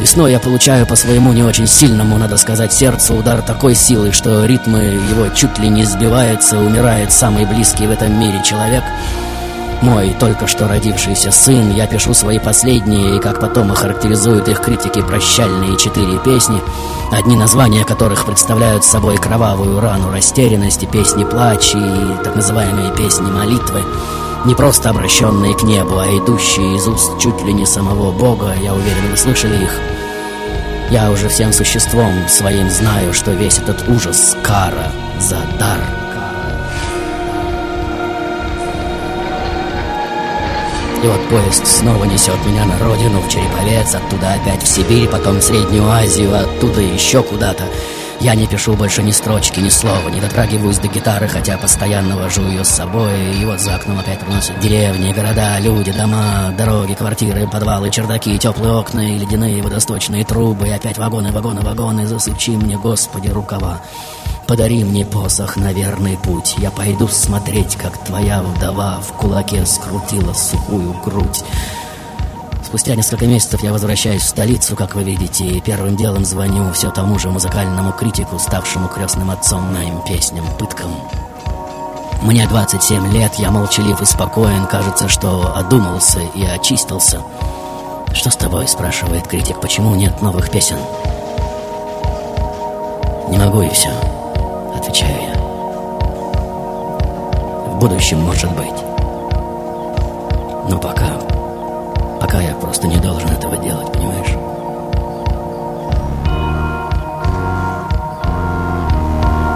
Весной 0.00 0.32
я 0.32 0.38
получаю 0.38 0.86
по 0.86 0.94
своему 0.94 1.32
не 1.32 1.42
очень 1.42 1.66
сильному, 1.66 2.18
надо 2.18 2.36
сказать, 2.36 2.72
сердцу 2.72 3.14
удар 3.14 3.40
такой 3.40 3.74
силы, 3.74 4.12
что 4.12 4.44
ритмы 4.44 4.78
его 5.10 5.28
чуть 5.34 5.58
ли 5.58 5.70
не 5.70 5.84
сбиваются, 5.84 6.58
умирает 6.58 7.12
самый 7.12 7.46
близкий 7.46 7.86
в 7.86 7.90
этом 7.90 8.18
мире 8.20 8.42
человек. 8.44 8.84
Мой 9.80 10.14
только 10.18 10.46
что 10.46 10.68
родившийся 10.68 11.30
сын, 11.30 11.70
я 11.70 11.86
пишу 11.86 12.12
свои 12.12 12.38
последние, 12.38 13.16
и 13.16 13.20
как 13.20 13.40
потом 13.40 13.72
охарактеризуют 13.72 14.48
их 14.48 14.60
критики, 14.60 15.00
прощальные 15.00 15.78
четыре 15.78 16.18
песни, 16.18 16.60
одни 17.10 17.36
названия 17.36 17.84
которых 17.84 18.26
представляют 18.26 18.84
собой 18.84 19.16
кровавую 19.16 19.80
рану 19.80 20.10
растерянности, 20.10 20.84
песни 20.84 21.24
плача 21.24 21.78
и 21.78 22.24
так 22.24 22.36
называемые 22.36 22.94
песни 22.94 23.30
молитвы. 23.30 23.82
Не 24.44 24.54
просто 24.54 24.90
обращенные 24.90 25.54
к 25.54 25.62
небу, 25.62 25.98
а 25.98 26.06
идущие 26.06 26.76
из 26.76 26.86
уст 26.86 27.18
чуть 27.18 27.42
ли 27.42 27.52
не 27.52 27.66
самого 27.66 28.12
Бога, 28.12 28.54
я 28.62 28.74
уверен, 28.74 29.10
вы 29.10 29.16
слышали 29.16 29.62
их. 29.62 29.72
Я 30.90 31.10
уже 31.10 31.28
всем 31.28 31.52
существом 31.52 32.12
своим 32.28 32.70
знаю, 32.70 33.12
что 33.12 33.32
весь 33.32 33.58
этот 33.58 33.88
ужас— 33.88 34.36
кара 34.42 34.92
за 35.18 35.38
дар. 35.58 35.80
И 41.02 41.08
вот 41.08 41.20
поезд 41.28 41.66
снова 41.66 42.04
несет 42.04 42.44
меня 42.46 42.64
на 42.64 42.78
родину, 42.78 43.20
в 43.20 43.28
Череповец, 43.28 43.94
оттуда 43.94 44.34
опять 44.34 44.62
в 44.62 44.66
Сибирь, 44.66 45.08
потом 45.08 45.38
в 45.38 45.42
Среднюю 45.42 45.88
Азию, 45.88 46.34
оттуда 46.34 46.80
еще 46.80 47.22
куда-то. 47.22 47.64
Я 48.20 48.34
не 48.34 48.46
пишу 48.46 48.74
больше 48.74 49.02
ни 49.02 49.10
строчки, 49.10 49.60
ни 49.60 49.68
слова, 49.68 50.08
не 50.08 50.20
дотрагиваюсь 50.20 50.78
до 50.78 50.88
гитары, 50.88 51.28
хотя 51.28 51.58
постоянно 51.58 52.16
вожу 52.16 52.46
ее 52.46 52.64
с 52.64 52.68
собой. 52.68 53.12
И 53.40 53.44
вот 53.44 53.60
за 53.60 53.74
окном 53.74 53.98
опять 53.98 54.20
проносят 54.20 54.58
деревни, 54.58 55.12
города, 55.12 55.58
люди, 55.58 55.92
дома, 55.92 56.52
дороги, 56.56 56.94
квартиры, 56.94 57.46
подвалы, 57.46 57.90
чердаки, 57.90 58.38
теплые 58.38 58.74
окна 58.74 59.00
и 59.00 59.18
ледяные 59.18 59.62
водосточные 59.62 60.24
трубы. 60.24 60.68
И 60.68 60.70
опять 60.70 60.98
вагоны, 60.98 61.30
вагоны, 61.30 61.60
вагоны, 61.60 62.06
засучи 62.06 62.52
мне, 62.52 62.76
Господи, 62.76 63.28
рукава. 63.28 63.80
Подари 64.46 64.82
мне 64.84 65.04
посох 65.04 65.56
на 65.56 65.72
верный 65.72 66.16
путь. 66.16 66.54
Я 66.58 66.70
пойду 66.70 67.08
смотреть, 67.08 67.76
как 67.76 67.98
твоя 68.04 68.42
вдова 68.42 69.00
в 69.00 69.12
кулаке 69.12 69.66
скрутила 69.66 70.32
сухую 70.32 70.94
грудь. 71.04 71.44
Спустя 72.66 72.96
несколько 72.96 73.26
месяцев 73.26 73.62
я 73.62 73.72
возвращаюсь 73.72 74.22
в 74.22 74.28
столицу, 74.28 74.74
как 74.74 74.96
вы 74.96 75.04
видите, 75.04 75.46
и 75.46 75.60
первым 75.60 75.94
делом 75.94 76.24
звоню 76.24 76.72
все 76.72 76.90
тому 76.90 77.16
же 77.16 77.30
музыкальному 77.30 77.92
критику, 77.92 78.40
ставшему 78.40 78.88
крестным 78.88 79.30
отцом 79.30 79.72
моим 79.72 80.02
песням, 80.02 80.44
пыткам. 80.58 80.90
Мне 82.22 82.44
27 82.48 83.12
лет, 83.12 83.36
я 83.36 83.52
молчалив 83.52 84.02
и 84.02 84.04
спокоен, 84.04 84.66
кажется, 84.66 85.08
что 85.08 85.56
одумался 85.56 86.18
и 86.34 86.44
очистился. 86.44 87.22
«Что 88.12 88.30
с 88.30 88.36
тобой?»– 88.36 88.66
спрашивает 88.68 89.28
критик. 89.28 89.60
«Почему 89.60 89.94
нет 89.94 90.20
новых 90.20 90.50
песен?» 90.50 90.78
«Не 93.28 93.38
могу 93.38 93.62
и 93.62 93.70
все»,– 93.70 93.90
отвечаю 94.76 95.22
я. 95.22 95.34
«В 97.70 97.78
будущем, 97.78 98.18
может 98.22 98.50
быть. 98.56 98.74
Но 100.68 100.80
пока 100.80 101.25
Пока 102.26 102.40
я 102.40 102.56
просто 102.56 102.88
не 102.88 102.96
должен 102.96 103.28
этого 103.28 103.56
делать, 103.58 103.92
понимаешь? 103.92 104.32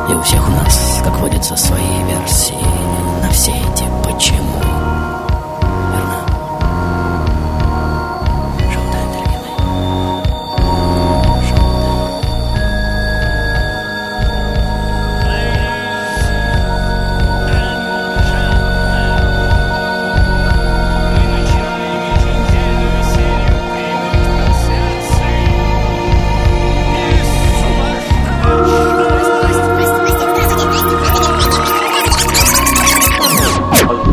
И 0.08 0.14
у 0.14 0.22
всех 0.22 0.48
у 0.48 0.52
нас, 0.52 1.00
как 1.02 1.18
водится, 1.18 1.56
свои 1.56 2.04
версии 2.04 2.54
на 3.22 3.28
все 3.30 3.50
эти 3.50 3.84
«почему». 4.04 4.99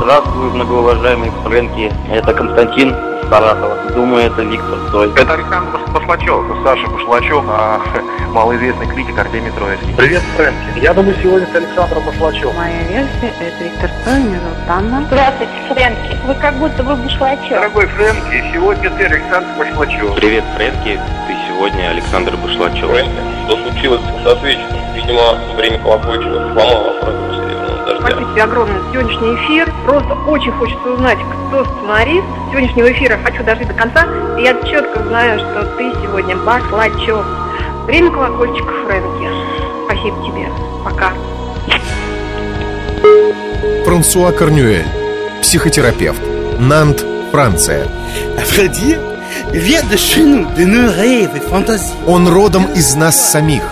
Здравствуй, 0.07 0.51
многоуважаемые 0.51 1.29
Фрэнки. 1.43 1.91
Это 2.09 2.33
Константин 2.33 2.95
Саратова. 3.29 3.75
Думаю, 3.93 4.27
это 4.27 4.41
Виктор 4.41 4.79
Цой. 4.89 5.11
Это 5.11 5.33
Александр 5.33 5.79
Башлачев, 5.93 6.45
Саша 6.63 6.87
Башлачев, 6.87 7.43
а 7.49 7.81
малоизвестный 8.31 8.87
критик 8.87 9.19
Артемий 9.19 9.51
Троицкий. 9.51 9.93
Привет, 9.97 10.21
Фрэнки. 10.37 10.79
Я 10.81 10.93
думаю, 10.93 11.13
сегодня 11.21 11.45
с 11.51 11.55
Александром 11.55 12.03
Башлачев. 12.05 12.55
Моя 12.55 12.83
версия– 12.83 13.33
это 13.41 13.63
Виктор 13.65 13.89
Цой, 14.05 14.23
меня 14.23 14.39
зовут 14.39 14.69
Анна. 14.69 15.03
Здравствуйте, 15.07 15.51
Фрэнки. 15.67 16.17
Вы 16.25 16.33
как 16.35 16.55
будто 16.55 16.83
бы 16.83 16.95
Башлачев. 16.95 17.49
Дорогой 17.49 17.87
Фрэнки, 17.87 18.53
сегодня 18.53 18.89
ты 18.89 19.03
Александр 19.03 19.49
Башлачев. 19.59 20.15
Привет, 20.15 20.45
Фрэнки. 20.55 21.01
Ты 21.27 21.35
сегодня 21.49 21.89
Александр 21.89 22.37
Башлачев. 22.37 22.89
Фрэнки, 22.89 23.11
что 23.45 23.57
случилось 23.57 24.01
с 24.23 24.25
освещением? 24.25 24.93
Видимо, 24.95 25.33
время 25.57 25.79
колокольчика 25.79 26.53
сломало 26.53 26.93
сразу 27.01 27.36
Спасибо 27.99 28.21
тебе 28.31 28.43
огромное 28.43 28.79
за 28.81 28.93
сегодняшний 28.93 29.35
эфир. 29.35 29.73
Просто 29.85 30.13
очень 30.27 30.51
хочется 30.53 30.89
узнать, 30.89 31.17
кто 31.19 31.65
сценарист 31.65 32.25
сегодняшнего 32.51 32.91
эфира. 32.91 33.19
Хочу 33.23 33.43
дожить 33.43 33.67
до 33.67 33.73
конца. 33.73 34.05
И 34.37 34.43
я 34.43 34.53
четко 34.63 35.03
знаю, 35.03 35.39
что 35.39 35.65
ты 35.77 35.91
сегодня 36.01 36.35
Башлачев. 36.37 37.25
Время 37.85 38.11
колокольчика, 38.11 38.71
Фрэнки. 38.85 39.29
Спасибо 39.85 40.25
тебе. 40.25 40.49
Пока. 40.83 41.13
Франсуа 43.85 44.31
Корнюэль, 44.31 44.85
психотерапевт, 45.41 46.21
Нант, 46.59 47.05
Франция. 47.31 47.87
Он 52.05 52.27
родом 52.27 52.65
из 52.75 52.95
нас 52.95 53.31
самих, 53.31 53.63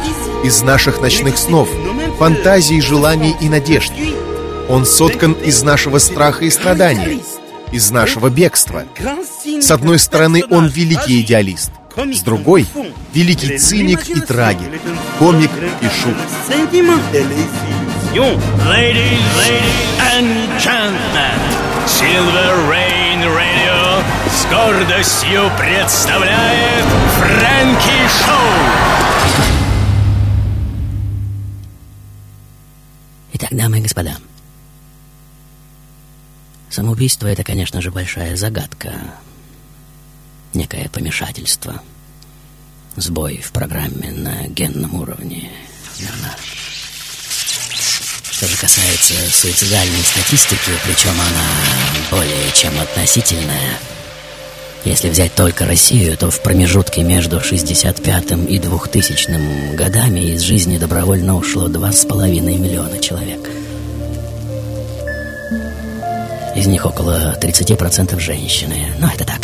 из 0.43 0.61
наших 0.61 1.01
ночных 1.01 1.38
снов, 1.38 1.69
фантазий, 2.18 2.82
желаний 2.82 3.36
и 3.41 3.49
надежд. 3.49 3.91
Он 4.70 4.86
соткан 4.86 5.34
из 5.34 5.61
нашего 5.63 5.99
страха 5.99 6.45
и 6.45 6.49
страдания, 6.49 7.20
из 7.72 7.91
нашего 7.91 8.30
бегства. 8.30 8.84
С 9.61 9.72
одной 9.72 9.99
стороны, 9.99 10.43
он 10.49 10.68
великий 10.68 11.22
идеалист, 11.22 11.72
с 11.95 12.22
другой— 12.22 12.66
великий 13.13 13.57
циник 13.57 14.09
и 14.09 14.20
трагик, 14.22 14.70
комик 15.20 15.51
и 15.82 15.86
шут. 15.86 16.16
Ladies, 18.66 19.20
Silver 21.86 22.70
Rain 22.70 23.22
Radio 23.24 24.03
с 24.28 24.45
гордостью 24.45 25.51
представляет 25.57 26.86
Фрэнки 27.20 28.07
Шоу. 28.24 28.94
Итак, 33.38 33.49
дамы 33.51 33.79
и 33.79 33.81
господа, 33.81 34.15
самоубийство— 36.69 37.27
это, 37.27 37.43
конечно 37.43 37.81
же, 37.81 37.91
большая 37.91 38.38
загадка, 38.38 38.93
некое 40.53 40.88
помешательство, 40.88 41.83
сбой 42.95 43.41
в 43.41 43.51
программе 43.51 44.09
на 44.13 44.47
генном 44.47 44.95
уровне, 44.95 45.51
верно? 45.99 46.33
Что 48.31 48.47
же 48.47 48.55
касается 48.55 49.15
суицидальной 49.29 50.03
статистики, 50.03 50.71
причем 50.86 51.19
она 51.19 51.49
более 52.11 52.51
чем 52.53 52.79
относительная, 52.79 53.77
если 54.86 55.09
взять 55.09 55.33
только 55.33 55.65
Россию, 55.65 56.15
то 56.15 56.29
в 56.29 56.41
промежутке 56.41 57.01
между 57.01 57.38
65-м 57.38 58.45
и 58.45 58.59
2000 58.59 59.75
годами 59.75 60.19
из 60.19 60.41
жизни 60.41 60.77
добровольно 60.77 61.36
ушло 61.36 61.67
2,5 61.67 62.39
миллиона 62.57 62.99
человек. 62.99 63.49
Из 66.55 66.67
них 66.67 66.86
около 66.86 67.36
30% 67.41 68.19
женщины. 68.19 68.93
Но 68.99 69.09
это 69.13 69.25
так. 69.25 69.41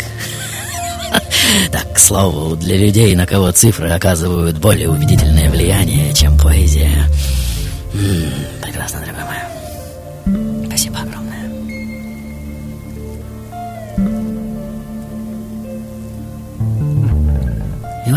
Так, 1.70 1.92
к 1.92 1.98
слову, 1.98 2.56
для 2.56 2.78
людей, 2.78 3.14
на 3.14 3.26
кого 3.26 3.50
цифры 3.52 3.90
оказывают 3.90 4.56
более 4.56 4.88
убедительное 4.88 5.50
влияние, 5.50 6.14
чем 6.14 6.38
поэзия. 6.38 7.04
Прекрасно, 8.62 9.00
дорогая 9.00 9.21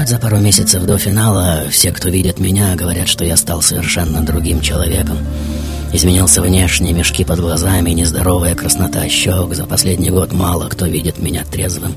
за 0.07 0.19
пару 0.19 0.37
месяцев 0.37 0.83
до 0.83 0.97
финала 0.97 1.63
все, 1.71 1.91
кто 1.91 2.09
видит 2.09 2.39
меня, 2.39 2.75
говорят, 2.75 3.07
что 3.07 3.25
я 3.25 3.35
стал 3.37 3.61
совершенно 3.61 4.21
другим 4.21 4.61
человеком. 4.61 5.17
Изменился 5.93 6.41
внешне, 6.41 6.93
мешки 6.93 7.23
под 7.23 7.39
глазами, 7.39 7.91
нездоровая 7.91 8.53
краснота 8.55 9.07
щек. 9.09 9.53
За 9.53 9.65
последний 9.65 10.09
год 10.09 10.33
мало 10.33 10.67
кто 10.69 10.85
видит 10.85 11.19
меня 11.19 11.43
трезвым. 11.43 11.95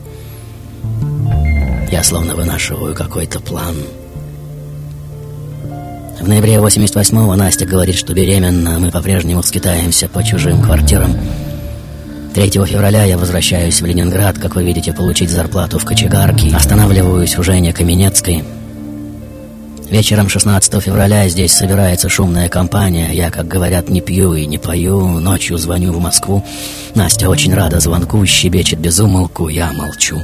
Я 1.90 2.02
словно 2.02 2.34
вынашиваю 2.34 2.94
какой-то 2.94 3.40
план. 3.40 3.76
В 6.20 6.26
ноябре 6.26 6.56
88-го 6.56 7.34
Настя 7.34 7.66
говорит, 7.66 7.96
что 7.96 8.14
беременна. 8.14 8.78
Мы 8.78 8.90
по-прежнему 8.90 9.42
скитаемся 9.42 10.08
по 10.08 10.22
чужим 10.22 10.62
квартирам. 10.62 11.16
3 12.34 12.50
февраля 12.66 13.04
я 13.04 13.18
возвращаюсь 13.18 13.80
в 13.80 13.86
Ленинград, 13.86 14.38
как 14.38 14.54
вы 14.54 14.64
видите, 14.64 14.92
получить 14.92 15.30
зарплату 15.30 15.78
в 15.78 15.84
кочегарке. 15.84 16.54
Останавливаюсь 16.54 17.36
у 17.38 17.42
Жени 17.42 17.72
Каменецкой. 17.72 18.44
Вечером 19.90 20.28
16 20.28 20.82
февраля 20.82 21.28
здесь 21.28 21.52
собирается 21.52 22.08
шумная 22.08 22.48
компания. 22.48 23.10
Я, 23.12 23.30
как 23.30 23.48
говорят, 23.48 23.88
не 23.88 24.00
пью 24.02 24.34
и 24.34 24.46
не 24.46 24.58
пою. 24.58 25.18
Ночью 25.18 25.56
звоню 25.56 25.92
в 25.92 26.00
Москву. 26.00 26.44
Настя 26.94 27.30
очень 27.30 27.54
рада 27.54 27.80
звонку, 27.80 28.24
щебечет 28.26 28.78
без 28.78 29.00
умолку. 29.00 29.48
Я 29.48 29.72
молчу. 29.72 30.20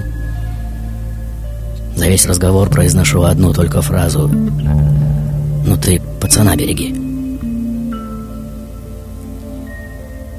За 1.96 2.08
весь 2.08 2.26
разговор 2.26 2.68
произношу 2.68 3.22
одну 3.22 3.54
только 3.54 3.80
фразу. 3.80 4.28
«Ну 4.28 5.76
ты 5.78 6.00
пацана 6.20 6.56
береги». 6.56 7.03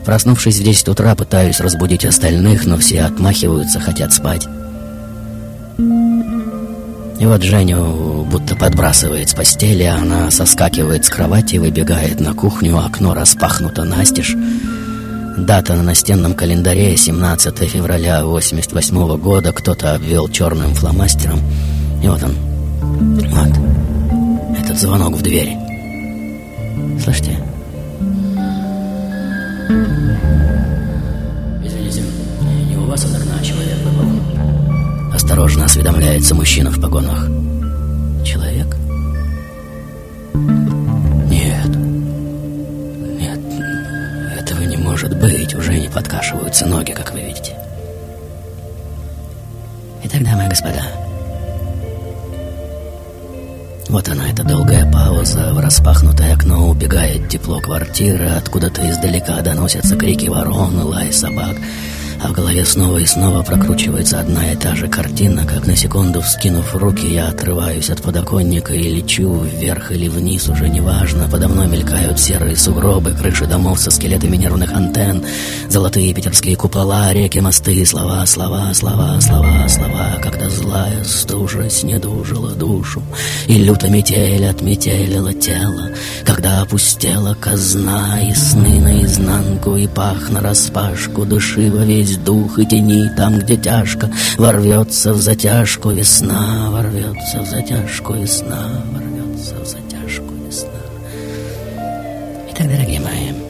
Проснувшись 0.05 0.59
в 0.59 0.63
10 0.63 0.87
утра, 0.89 1.15
пытаюсь 1.15 1.59
разбудить 1.59 2.05
остальных, 2.05 2.65
но 2.65 2.77
все 2.77 3.01
отмахиваются, 3.01 3.79
хотят 3.79 4.13
спать. 4.13 4.47
И 7.19 7.25
вот 7.25 7.41
Женю 7.41 8.23
будто 8.29 8.55
подбрасывает 8.55 9.29
с 9.29 9.33
постели, 9.33 9.83
она 9.83 10.29
соскакивает 10.29 11.05
с 11.05 11.09
кровати, 11.09 11.55
выбегает 11.57 12.19
на 12.19 12.33
кухню, 12.33 12.77
окно 12.77 13.15
распахнуто 13.15 13.83
настежь. 13.83 14.35
Дата 15.37 15.73
на 15.73 15.83
настенном 15.83 16.33
календаре 16.33 16.95
17 16.95 17.57
февраля 17.67 18.25
88 18.25 19.17
года 19.17 19.51
кто-то 19.53 19.95
обвел 19.95 20.29
черным 20.29 20.73
фломастером. 20.75 21.39
И 22.03 22.07
вот 22.07 22.21
он. 22.23 22.35
Вот. 23.31 24.59
Этот 24.59 24.77
звонок 24.77 25.15
в 25.15 25.21
дверь. 25.21 25.57
Слышите? 27.03 27.39
Извините, 31.63 32.03
не 32.69 32.77
у 32.77 32.85
вас 32.85 33.03
окна 33.05 33.43
человек 33.43 33.77
выпал. 33.83 35.13
Осторожно 35.13 35.65
осведомляется 35.65 36.35
мужчина 36.35 36.69
в 36.69 36.79
погонах. 36.79 37.27
Человек? 38.23 38.75
Нет. 41.29 41.75
Нет, 43.19 43.39
этого 44.39 44.61
не 44.61 44.77
может 44.77 45.19
быть. 45.19 45.55
Уже 45.55 45.79
не 45.79 45.89
подкашиваются 45.89 46.65
ноги, 46.67 46.91
как 46.91 47.11
вы 47.13 47.21
видите. 47.21 47.57
Итак, 50.03 50.23
дамы 50.23 50.45
и 50.45 50.49
господа, 50.49 50.83
вот 53.95 54.09
она, 54.09 54.29
эта 54.29 54.43
долгая 54.43 54.91
пауза. 54.91 55.53
В 55.53 55.59
распахнутое 55.61 56.33
окно 56.33 56.67
убегает 56.69 57.29
тепло 57.29 57.61
квартиры. 57.61 58.25
Откуда-то 58.25 58.81
издалека 58.91 59.39
доносятся 59.39 59.95
крики 59.95 60.27
ворон, 60.27 60.77
лай 60.81 61.13
собак. 61.13 61.55
А 62.25 62.29
в 62.29 62.31
голове 62.31 62.65
снова 62.65 62.97
и 62.97 63.05
снова 63.05 63.43
прокручивается 63.43 64.19
одна 64.19 64.51
и 64.51 64.55
та 64.55 64.73
же 64.73 64.87
картина, 64.87 65.45
как 65.45 65.67
на 65.67 65.75
секунду, 65.75 66.21
вскинув 66.21 66.75
руки, 66.75 67.05
я 67.05 67.27
отрываюсь 67.27 67.91
от 67.91 68.01
подоконника 68.01 68.73
и 68.73 68.95
лечу 68.95 69.41
вверх 69.43 69.91
или 69.91 70.07
вниз, 70.07 70.49
уже 70.49 70.67
неважно. 70.67 71.29
Подо 71.29 71.47
мной 71.47 71.67
мелькают 71.67 72.19
серые 72.19 72.57
сугробы, 72.57 73.11
крыши 73.11 73.45
домов 73.45 73.79
со 73.79 73.91
скелетами 73.91 74.37
нервных 74.37 74.73
антенн, 74.73 75.23
золотые 75.69 76.15
питерские 76.15 76.55
купола, 76.55 77.13
реки, 77.13 77.37
мосты, 77.37 77.85
слова, 77.85 78.25
слова, 78.25 78.73
слова, 78.73 79.21
слова, 79.21 79.69
слова, 79.69 80.17
когда 80.19 80.49
злая 80.49 81.03
стужа 81.03 81.69
снедужила 81.69 82.53
душу, 82.53 83.03
и 83.45 83.59
люто 83.59 83.87
метель 83.87 84.47
отметелила 84.47 85.31
тело, 85.31 85.91
когда 86.25 86.61
опустела 86.61 87.35
казна, 87.35 88.19
и 88.27 88.33
сны 88.33 88.79
наизнанку, 88.79 89.75
и 89.75 89.85
пах 89.85 90.31
нараспашку, 90.31 91.23
души 91.25 91.69
во 91.69 91.85
весь 91.85 92.14
дух 92.17 92.59
и 92.59 92.65
тени 92.65 93.09
там, 93.15 93.39
где 93.39 93.57
тяжко 93.57 94.09
Ворвется 94.37 95.13
в 95.13 95.21
затяжку 95.21 95.91
весна, 95.91 96.69
ворвется 96.69 97.41
в 97.41 97.45
затяжку 97.47 98.13
весна, 98.13 98.83
ворвется 98.91 99.55
в 99.55 99.65
затяжку 99.65 100.33
весна. 100.45 100.69
Итак, 102.51 102.67
дорогие 102.67 102.99
мои, 102.99 103.44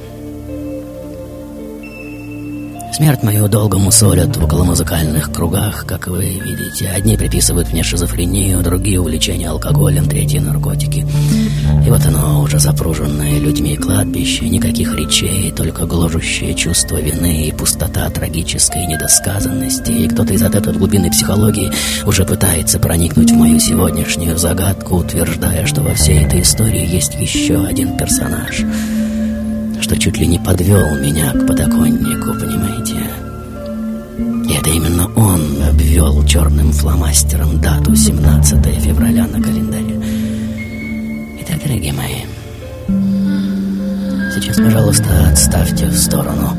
Смерть 2.96 3.24
мою 3.24 3.50
долго 3.50 3.78
мусолят 3.78 4.38
в 4.38 4.46
околомузыкальных 4.46 5.30
кругах, 5.34 5.86
как 5.86 6.08
вы 6.08 6.39
видите. 6.41 6.88
Одни 6.88 7.18
приписывают 7.18 7.74
мне 7.74 7.84
шизофрению, 7.84 8.64
другие 8.64 9.02
увлечение 9.02 9.50
алкоголем, 9.50 10.06
третьи 10.06 10.39
наркотики. 10.39 11.06
И 11.86 11.89
вот 11.89 12.06
оно, 12.06 12.41
уже 12.41 12.58
запруженное 12.58 13.38
людьми 13.38 13.76
кладбище, 13.76 14.48
никаких 14.48 14.96
речей, 14.96 15.52
только 15.52 15.86
гложущее 15.86 16.54
чувство 16.54 16.96
вины 17.02 17.48
и 17.48 17.52
пустота 17.52 18.10
трагической 18.10 18.88
недосказанности. 18.88 19.91
И 19.91 20.08
кто-то 20.08 20.32
из 20.32 20.41
этой 20.41 20.62
глубины 20.72 21.12
психологии 21.12 21.74
уже 22.06 22.24
пытается 22.24 22.80
проникнуть 22.80 23.32
в 23.32 23.36
мою 23.36 23.60
сегодняшнюю 23.60 24.38
загадку, 24.38 25.00
утверждая, 25.00 25.66
что 25.66 25.82
во 25.82 25.96
всей 25.96 26.24
этой 26.24 26.43
истории 26.43 26.88
есть 26.89 27.16
еще 27.16 27.66
один 27.66 27.98
персонаж— 27.98 28.62
что 29.82 29.97
чуть 29.97 30.17
ли 30.17 30.28
не 30.28 30.39
подвел 30.39 30.95
меня 30.97 31.32
к 31.32 31.47
подоконнику, 31.47 32.34
понимаете? 32.34 32.95
И 34.47 34.53
это 34.53 34.69
именно 34.69 35.07
он 35.15 35.41
обвел 35.67 36.23
черным 36.26 36.71
фломастером 36.71 37.59
дату 37.59 37.95
17 37.95 38.65
февраля 38.82 39.28
на 39.28 39.41
календаре. 39.41 40.01
Итак, 41.41 41.61
дорогие 41.63 41.93
мои, 41.93 42.21
сейчас, 44.34 44.57
пожалуйста, 44.57 45.30
отставьте 45.32 45.88
в 45.88 45.97
сторону 45.97 46.57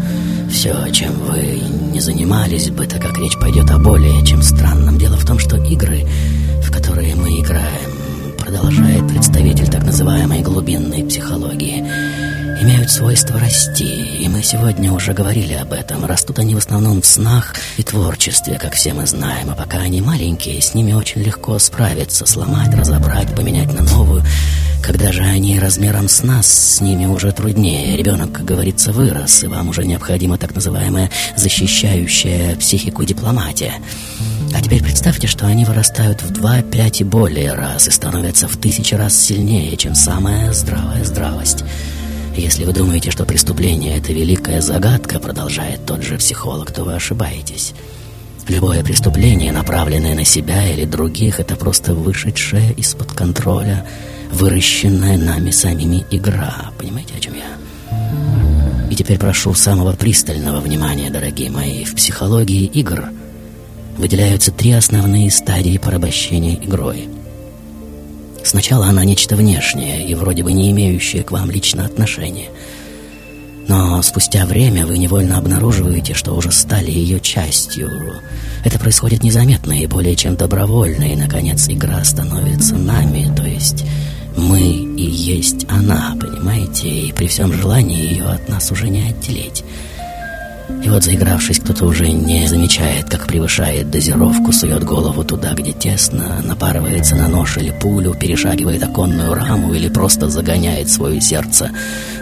все, 0.51 0.75
чем 0.93 1.13
вы 1.29 1.61
не 1.93 2.01
занимались 2.01 2.71
бы, 2.71 2.87
так 2.87 3.03
как 3.03 3.19
речь 3.19 3.39
пойдет 3.39 3.71
о 3.71 3.79
более 3.79 4.25
чем 4.25 4.43
странном. 4.43 4.99
Дело 4.99 5.17
в 5.17 5.25
том, 5.25 5.39
что 5.39 5.57
игры, 5.57 6.05
в 6.63 6.71
которые 6.71 7.15
мы 7.15 7.41
играем, 7.41 7.91
продолжает 8.39 9.07
представитель 9.09 9.69
так 9.69 9.85
называемой 9.85 10.43
глубинной 10.43 11.05
психологии– 11.05 11.85
имеют 12.61 12.91
свойство 12.91 13.39
расти, 13.39 14.19
и 14.21 14.29
мы 14.29 14.43
сегодня 14.43 14.93
уже 14.93 15.13
говорили 15.13 15.55
об 15.55 15.73
этом. 15.73 16.05
Растут 16.05 16.39
они 16.39 16.55
в 16.55 16.59
основном 16.59 17.03
в 17.03 17.07
снах 17.07 17.55
и 17.77 17.83
творчестве, 17.83 18.59
как 18.59 18.75
все 18.75 18.95
мы 18.95 19.07
знаем, 19.07 19.51
а 19.51 19.55
пока 19.55 19.79
они 19.79 20.01
маленькие, 20.01 20.61
с 20.61 20.75
ними 20.75 20.93
очень 20.93 21.23
легко 21.23 21.59
справиться, 21.59 22.27
сломать, 22.27 22.75
разобрать, 22.75 23.35
поменять 23.35 23.73
на 23.73 23.83
новую. 23.83 24.25
Когда 24.83 25.11
же 25.11 25.23
они 25.23 25.59
размером 25.59 26.09
с 26.09 26.23
нас, 26.23 26.47
с 26.47 26.81
ними 26.81 27.07
уже 27.07 27.33
труднее. 27.33 27.97
Ребенок, 27.97 28.33
как 28.33 28.45
говорится, 28.45 28.93
вырос, 28.93 29.43
и 29.43 29.49
вам 29.49 29.69
уже 29.69 29.85
необходима 29.85 30.39
так 30.39 30.55
называемая 30.55 31.11
защищающая 31.37 32.57
психику 32.57 33.05
дипломатия. 33.05 33.75
А 34.55 34.63
теперь 34.63 34.83
представьте, 34.83 35.27
что 35.27 35.47
они 35.47 35.65
вырастают 35.65 36.23
в 36.23 36.31
два, 36.31 36.63
пять 36.63 37.01
и 37.01 37.05
более 37.05 37.53
раз 37.53 37.89
и 37.89 37.91
становятся 37.91 38.47
в 38.49 38.57
тысячи 38.57 38.95
раз 38.95 39.17
сильнее, 39.17 39.77
чем 39.77 39.95
самая 39.95 40.53
здравая 40.53 41.05
здравость. 41.05 41.65
Если 42.37 42.65
вы 42.65 42.75
думаете, 42.75 43.11
что 43.11 43.25
преступление— 43.25 43.97
это 43.99 44.13
великая 44.13 44.61
загадка, 44.61 45.19
продолжает 45.19 45.87
тот 45.87 46.03
же 46.03 46.19
психолог, 46.19 46.71
то 46.71 46.85
вы 46.85 46.95
ошибаетесь. 46.95 47.73
Любое 48.47 48.85
преступление, 48.85 49.53
направленное 49.53 50.15
на 50.15 50.25
себя 50.25 50.71
или 50.71 50.85
других, 50.85 51.41
это 51.41 51.57
просто 51.57 51.95
вышедшая 51.95 52.73
из-под 52.75 53.13
контроля, 53.13 53.87
выращенная 54.31 55.17
нами 55.17 55.51
самими 55.51 56.05
игра. 56.11 56.71
Понимаете, 56.79 57.15
о 57.17 57.21
чем 57.21 57.35
я? 57.35 58.91
И 58.91 58.95
теперь 58.95 59.19
прошу 59.19 59.55
самого 59.55 59.93
пристального 59.93 60.61
внимания, 60.61 61.11
дорогие 61.11 61.51
мои. 61.51 61.85
В 61.85 61.95
психологии 61.95 62.65
игр 62.67 63.09
выделяются 63.97 64.53
три 64.53 64.73
основные 64.73 65.31
стадии 65.31 65.79
порабощения 65.79 66.57
игрой— 66.57 67.09
Сначала 68.47 68.87
она 68.87 69.05
нечто 69.05 69.35
внешнее 69.35 70.07
и 70.07 70.15
вроде 70.15 70.45
бы 70.45 70.53
не 70.53 70.71
имеющее 70.71 71.25
к 71.25 71.33
вам 71.33 71.51
лично 71.51 71.85
отношения. 71.85 72.49
Но 73.67 74.01
спустя 74.03 74.47
время 74.47 74.87
вы 74.87 74.99
невольно 74.99 75.37
обнаруживаете, 75.37 76.15
что 76.15 76.33
уже 76.33 76.53
стали 76.53 76.89
ее 76.93 77.19
частью. 77.19 77.91
Это 78.65 78.79
происходит 78.79 79.25
незаметно 79.25 79.73
и 79.73 79.89
более 79.89 80.15
чем 80.15 80.37
добровольно, 80.37 81.03
и, 81.03 81.17
наконец, 81.17 81.69
игра 81.69 82.05
становится 82.05 82.77
нами, 82.77 83.35
то 83.35 83.43
есть 83.43 83.85
мы 84.37 84.61
и 84.61 85.03
есть 85.11 85.67
она, 85.69 86.17
понимаете? 86.21 86.89
И 86.89 87.13
при 87.13 87.27
всем 87.27 87.53
желании 87.53 88.13
ее 88.13 88.27
от 88.27 88.49
нас 88.49 88.71
уже 88.71 88.89
не 88.89 89.09
отделить. 89.09 89.65
И 90.69 90.89
вот 90.89 91.05
заигравшись, 91.05 91.61
кто-то 91.61 91.85
уже 91.85 92.11
не 92.11 92.49
замечает, 92.49 93.09
как 93.09 93.27
превышает 93.27 93.91
дозировку, 93.91 94.53
сует 94.53 94.83
голову 94.83 95.23
туда, 95.23 95.55
где 95.55 95.73
тесно, 95.73 96.43
напарывается 96.43 97.15
на 97.15 97.29
нож 97.29 97.57
или 97.57 97.71
пулю, 97.71 98.15
перешагивает 98.15 98.83
оконную 98.83 99.35
раму 99.35 99.75
или 99.75 99.89
просто 99.89 100.29
загоняет 100.29 100.91
свое 100.91 101.21
сердце 101.21 101.71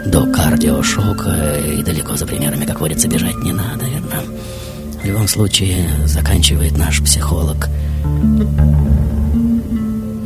до 0.05 0.27
кардиошока, 0.27 1.57
и 1.59 1.81
далеко 1.81 2.15
за 2.17 2.27
примерами, 2.27 2.65
как 2.65 2.81
водится, 2.81 3.07
бежать 3.07 3.37
не 3.37 3.51
надо, 3.51 3.85
верно? 3.85 4.23
В 5.01 5.05
любом 5.05 5.27
случае, 5.27 5.89
заканчивает 6.05 6.77
наш 6.77 7.01
психолог. 7.01 7.67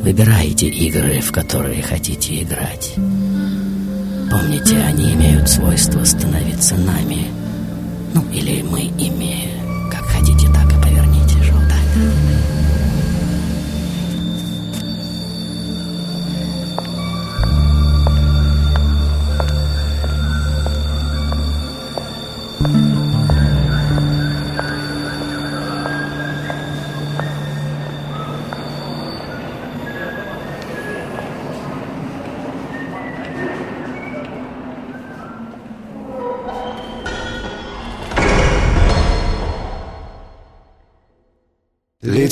Выбирайте 0.03 0.67
игры, 0.67 1.22
в 1.22 1.32
которые 1.32 1.82
хотите 1.82 2.43
играть. 2.43 2.95
Помните, 4.30 4.78
они 4.78 5.13
имеют 5.13 5.49
свойство 5.49 6.03
становиться 6.03 6.76
нами– 6.76 7.28
ну, 8.14 8.24
или 8.32 8.62
мы 8.64 8.82
ими, 8.82 9.49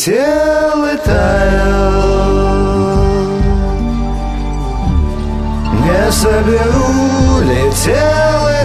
Летел 0.07 0.85
и 0.85 0.95
Не 5.83 6.11
соберу, 6.13 7.41
летел 7.41 8.41
и 8.47 8.63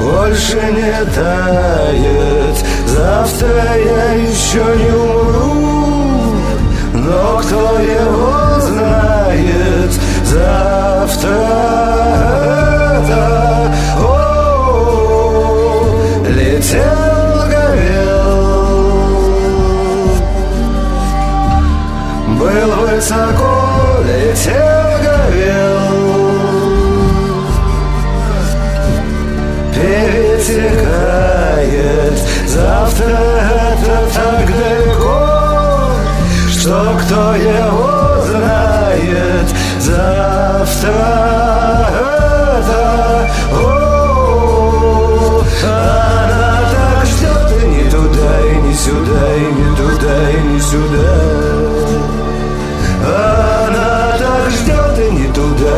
Больше 0.00 0.62
не 0.62 1.04
тает. 1.12 2.56
Завтра 2.86 3.64
я 3.84 4.12
еще 4.12 4.64
не 4.76 4.92
умру. 4.92 5.54
Но 6.92 7.38
кто 7.38 7.80
его 7.80 8.60
знает? 8.60 9.92
Завтра 10.24 11.56
летел, 13.08 14.15
Был 22.38 22.70
высоко, 22.86 23.54
летел, 24.04 24.88
горел. 25.02 25.80
Перетекает. 29.74 30.96
Завтра 32.46 33.16
это 33.72 33.96
так 34.14 34.46
далеко 34.46 35.20
Что 36.50 36.76
кто 37.00 37.34
его 37.34 38.22
знает. 38.26 39.48
Завтра 39.80 41.26
сюда, 48.86 49.34
и 49.34 49.52
не 49.52 49.76
туда, 49.76 50.30
и 50.30 50.42
не 50.42 50.60
сюда 50.60 51.75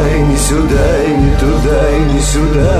и 0.07 0.21
не 0.21 0.37
сюда, 0.37 1.05
и 1.05 1.15
не 1.17 1.31
туда, 1.37 1.91
и 1.91 2.01
не 2.13 2.21
сюда. 2.21 2.75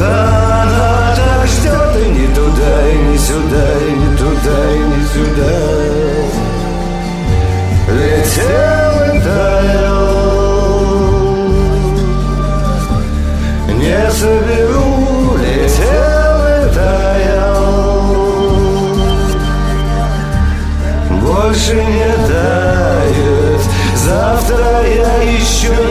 Она 0.00 1.14
так 1.16 1.46
ждет, 1.46 1.92
и 1.96 2.08
не 2.10 2.26
туда, 2.34 2.72
и 2.90 2.96
не 3.08 3.18
сюда, 3.18 3.66
и 3.80 3.92
не 3.92 4.16
туда, 4.16 4.58
и 4.72 4.78
не 4.92 5.02
сюда. 5.12 5.54
Летел 7.96 8.94
и 9.06 9.20
таял. 9.20 10.04
Не 13.78 14.02
соберу, 14.10 15.36
летел 15.38 16.38
и 16.48 16.74
таял. 16.74 18.04
Больше 21.20 21.74
не 21.74 22.10
тает 22.28 23.62
Завтра 24.04 24.86
я 24.86 25.22
еще 25.22 25.83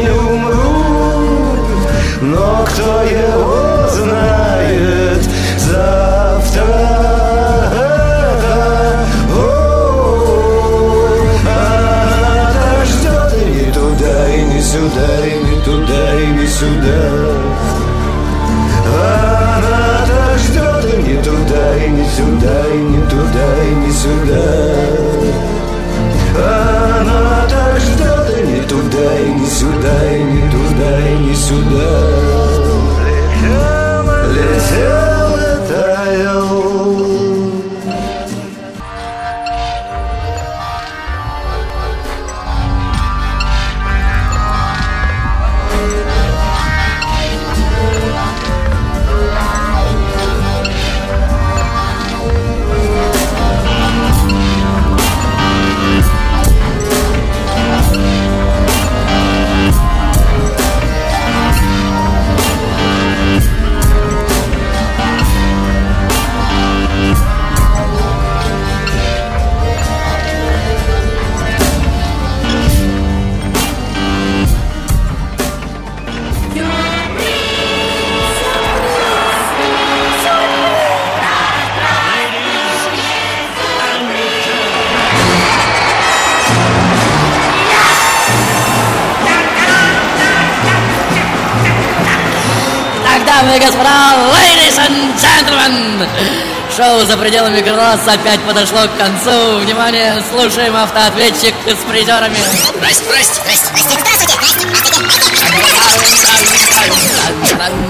пределами 97.23 97.61
глаза» 97.61 98.13
опять 98.13 98.41
подошло 98.41 98.79
к 98.81 98.97
концу. 98.97 99.59
Внимание, 99.59 100.21
слушаем 100.29 100.75
автоответчик 100.75 101.55
с 101.65 101.89
призерами. 101.89 102.35
Здрасте, 102.75 103.05
здрасте, 103.05 103.41
здрасте, 103.41 103.93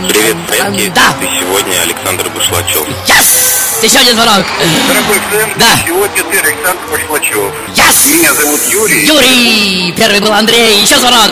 Привет, 0.08 0.38
Фрэнки. 0.48 0.92
Да. 0.94 1.16
Ты 1.20 1.26
сегодня 1.40 1.82
Александр 1.82 2.30
Башлачев. 2.30 2.88
Yes! 3.08 3.84
Еще 3.84 3.98
один 3.98 4.16
звонок. 4.16 4.46
Дорогой 4.88 5.20
Фрэнк, 5.32 5.58
Да. 5.58 5.66
сегодня 5.86 6.24
ты 6.32 6.38
Александр 6.38 6.82
Башлачев. 6.92 7.54
Yes! 7.76 8.14
Меня 8.16 8.34
зовут 8.36 8.62
Юрий. 8.70 9.06
Юрий! 9.08 9.94
Первый 9.98 10.20
был 10.20 10.32
Андрей. 10.32 10.82
Еще 10.82 10.98
звонок. 11.00 11.32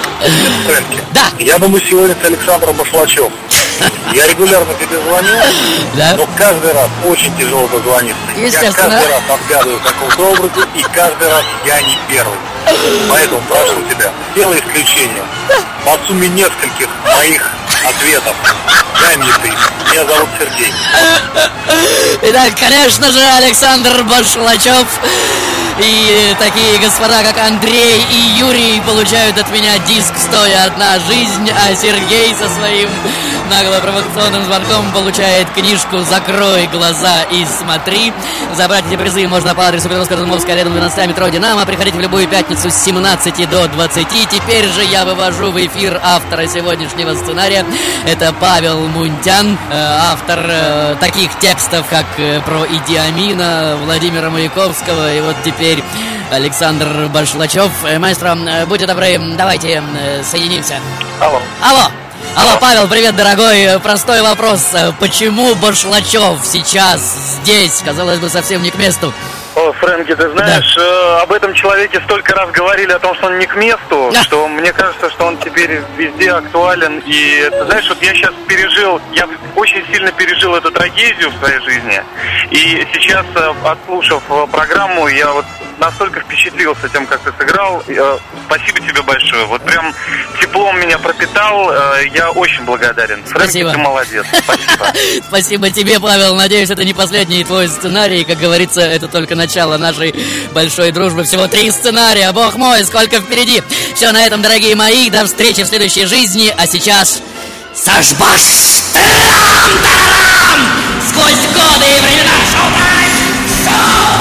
Фрэнки. 0.65 0.99
Да. 1.11 1.25
Я 1.39 1.59
думаю, 1.59 1.81
сегодня 1.87 2.15
ты 2.15 2.27
Александр 2.27 2.71
Башлачев. 2.73 3.31
Я 4.13 4.27
регулярно 4.27 4.73
тебе 4.75 4.99
звоню, 5.01 5.33
Да. 5.95 6.15
но 6.17 6.27
каждый 6.37 6.73
раз 6.73 6.89
очень 7.05 7.35
тяжело 7.37 7.67
дозвониться. 7.67 8.19
Я 8.35 8.71
каждый 8.71 9.07
раз 9.07 9.21
отгадываю 9.29 9.79
какого-то 9.79 10.21
образа, 10.31 10.67
и 10.75 10.81
каждый 10.93 11.29
раз 11.29 11.43
я 11.65 11.81
не 11.81 11.97
первый. 12.07 12.37
Поэтому 13.09 13.41
прошу 13.49 13.81
тебя, 13.89 14.11
сделай 14.33 14.59
исключение. 14.59 15.23
По 15.85 15.97
сумме 16.07 16.27
нескольких 16.27 16.87
моих 17.15 17.49
ответов. 17.87 18.35
Дай 19.01 19.17
мне 19.17 19.31
ты. 19.41 19.49
Меня 19.91 20.05
зовут 20.05 20.29
Сергей. 20.39 20.73
Итак, 22.23 22.53
конечно 22.59 23.11
же, 23.11 23.19
Александр 23.37 24.03
Башлачев 24.03 24.87
и 25.79 26.35
такие 26.37 26.77
господа, 26.79 27.23
как 27.23 27.37
Андрей 27.37 28.05
и 28.11 28.39
Юрий, 28.39 28.81
получают 28.85 29.37
от 29.37 29.49
меня 29.51 29.77
диск 29.79 30.13
«Стоя 30.17 30.65
одна 30.65 30.99
жизнь», 30.99 31.49
а 31.49 31.73
Сергей 31.75 32.35
со 32.35 32.49
своим 32.49 32.89
нагло-провокационным 33.49 34.45
звонком 34.45 34.91
получает 34.91 35.49
книжку 35.51 35.99
«Закрой 35.99 36.67
глаза 36.67 37.23
и 37.23 37.45
смотри». 37.45 38.13
Забрать 38.55 38.85
эти 38.87 38.95
призы 38.95 39.27
можно 39.27 39.55
по 39.55 39.67
адресу 39.67 39.89
Петровская, 39.89 40.17
Разумовская, 40.17 40.55
рядом 40.55 40.73
12 40.73 41.07
метро 41.07 41.27
«Динамо». 41.29 41.65
Приходите 41.65 41.97
в 41.97 42.01
любую 42.01 42.27
пятницу 42.27 42.69
с 42.69 42.75
17 42.75 43.49
до 43.49 43.67
20. 43.67 44.07
Теперь 44.29 44.67
же 44.67 44.83
я 44.83 45.03
вывожу 45.03 45.51
в 45.51 45.65
эфир 45.65 45.99
автора 46.03 46.47
сегодняшнего 46.47 47.15
сценария. 47.15 47.65
Это 48.05 48.33
Павел 48.33 48.87
Мунтян, 48.87 49.57
э, 49.69 49.75
автор 49.75 50.39
э, 50.47 50.95
таких 50.99 51.37
текстов, 51.39 51.85
как 51.89 52.05
э, 52.17 52.41
про 52.41 52.65
Иди 52.65 52.95
Амина, 52.95 53.77
Владимира 53.83 54.29
Маяковского 54.29 55.13
и 55.13 55.21
вот 55.21 55.35
теперь 55.43 55.83
Александр 56.31 57.09
Башлачев. 57.13 57.71
Маэстро, 57.99 58.37
будьте 58.67 58.87
добры, 58.87 59.19
давайте 59.37 59.83
соединимся. 60.23 60.79
Алло. 61.19 61.41
Алло! 61.61 61.91
Алло, 62.35 62.57
Павел, 62.61 62.87
привет, 62.87 63.15
дорогой. 63.15 63.79
Простой 63.83 64.21
вопрос. 64.21 64.69
Почему 64.99 65.53
Башлачев 65.55 66.39
сейчас 66.43 67.01
здесь? 67.41 67.81
Казалось 67.83 68.19
бы, 68.19 68.29
совсем 68.29 68.63
не 68.63 68.71
к 68.71 68.75
месту. 68.75 69.13
О, 69.53 69.73
Фрэнки, 69.73 70.15
ты 70.15 70.29
знаешь, 70.29 70.77
э, 70.77 71.21
об 71.21 71.31
этом 71.33 71.53
человеке 71.53 71.99
столько 72.05 72.33
раз 72.35 72.49
говорили 72.51 72.91
о 72.93 72.99
том, 72.99 73.13
что 73.15 73.27
он 73.27 73.37
не 73.37 73.45
к 73.45 73.55
месту, 73.55 74.11
что 74.23 74.47
мне 74.47 74.71
кажется, 74.71 75.09
что 75.09 75.25
он 75.25 75.37
теперь 75.39 75.81
везде 75.97 76.31
актуален. 76.31 76.99
И 77.05 77.49
ты 77.51 77.65
знаешь, 77.65 77.89
вот 77.89 78.01
я 78.01 78.13
сейчас 78.13 78.33
пережил, 78.47 79.01
я 79.11 79.27
очень 79.55 79.85
сильно 79.91 80.11
пережил 80.13 80.55
эту 80.55 80.71
трагедию 80.71 81.29
в 81.31 81.37
своей 81.39 81.59
жизни. 81.59 82.01
И 82.51 82.87
сейчас, 82.93 83.25
э, 83.35 83.53
отслушав 83.65 84.23
э, 84.29 84.47
программу, 84.51 85.07
я 85.09 85.31
вот 85.33 85.45
настолько 85.81 86.21
впечатлился 86.21 86.87
тем, 86.89 87.05
как 87.07 87.19
ты 87.21 87.31
сыграл. 87.37 87.83
Э, 87.87 88.17
Спасибо 88.45 88.79
тебе 88.87 89.01
большое. 89.01 89.45
Вот 89.45 89.61
прям 89.63 89.93
теплом 90.39 90.79
меня 90.79 90.97
пропитал. 90.99 91.71
Э, 91.71 92.07
Я 92.13 92.31
очень 92.31 92.63
благодарен. 92.63 93.23
Фрэнки, 93.25 93.43
Спасибо. 93.49 93.71
ты 93.71 93.77
молодец. 93.79 94.25
Спасибо. 94.43 94.93
Спасибо 95.27 95.69
тебе, 95.71 95.99
Павел. 95.99 96.35
Надеюсь, 96.35 96.69
это 96.69 96.85
не 96.85 96.93
последний 96.93 97.43
твой 97.43 97.67
сценарий. 97.67 98.23
Как 98.23 98.37
говорится, 98.37 98.81
это 98.81 99.07
только 99.07 99.35
начало 99.35 99.77
нашей 99.77 100.13
большой 100.53 100.91
дружбы. 100.91 101.23
Всего 101.23 101.47
три 101.47 101.71
сценария. 101.71 102.31
Бог 102.31 102.55
мой, 102.55 102.85
сколько 102.85 103.19
впереди. 103.19 103.61
Все 103.95 104.11
на 104.11 104.25
этом, 104.25 104.41
дорогие 104.41 104.75
мои. 104.75 105.09
До 105.09 105.25
встречи 105.25 105.63
в 105.63 105.67
следующей 105.67 106.05
жизни. 106.05 106.53
А 106.57 106.67
сейчас... 106.67 107.21
Сашбаш! 107.73 108.41
Сквозь 111.09 111.45
годы 111.55 111.85
и 111.85 111.99
времена 112.01 112.37
шоу-тайм! 112.51 113.11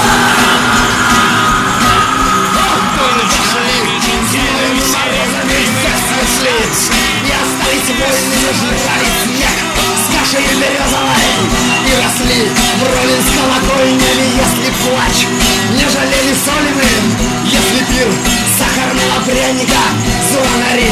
пряника 19.25 19.83
Звонари 20.31 20.89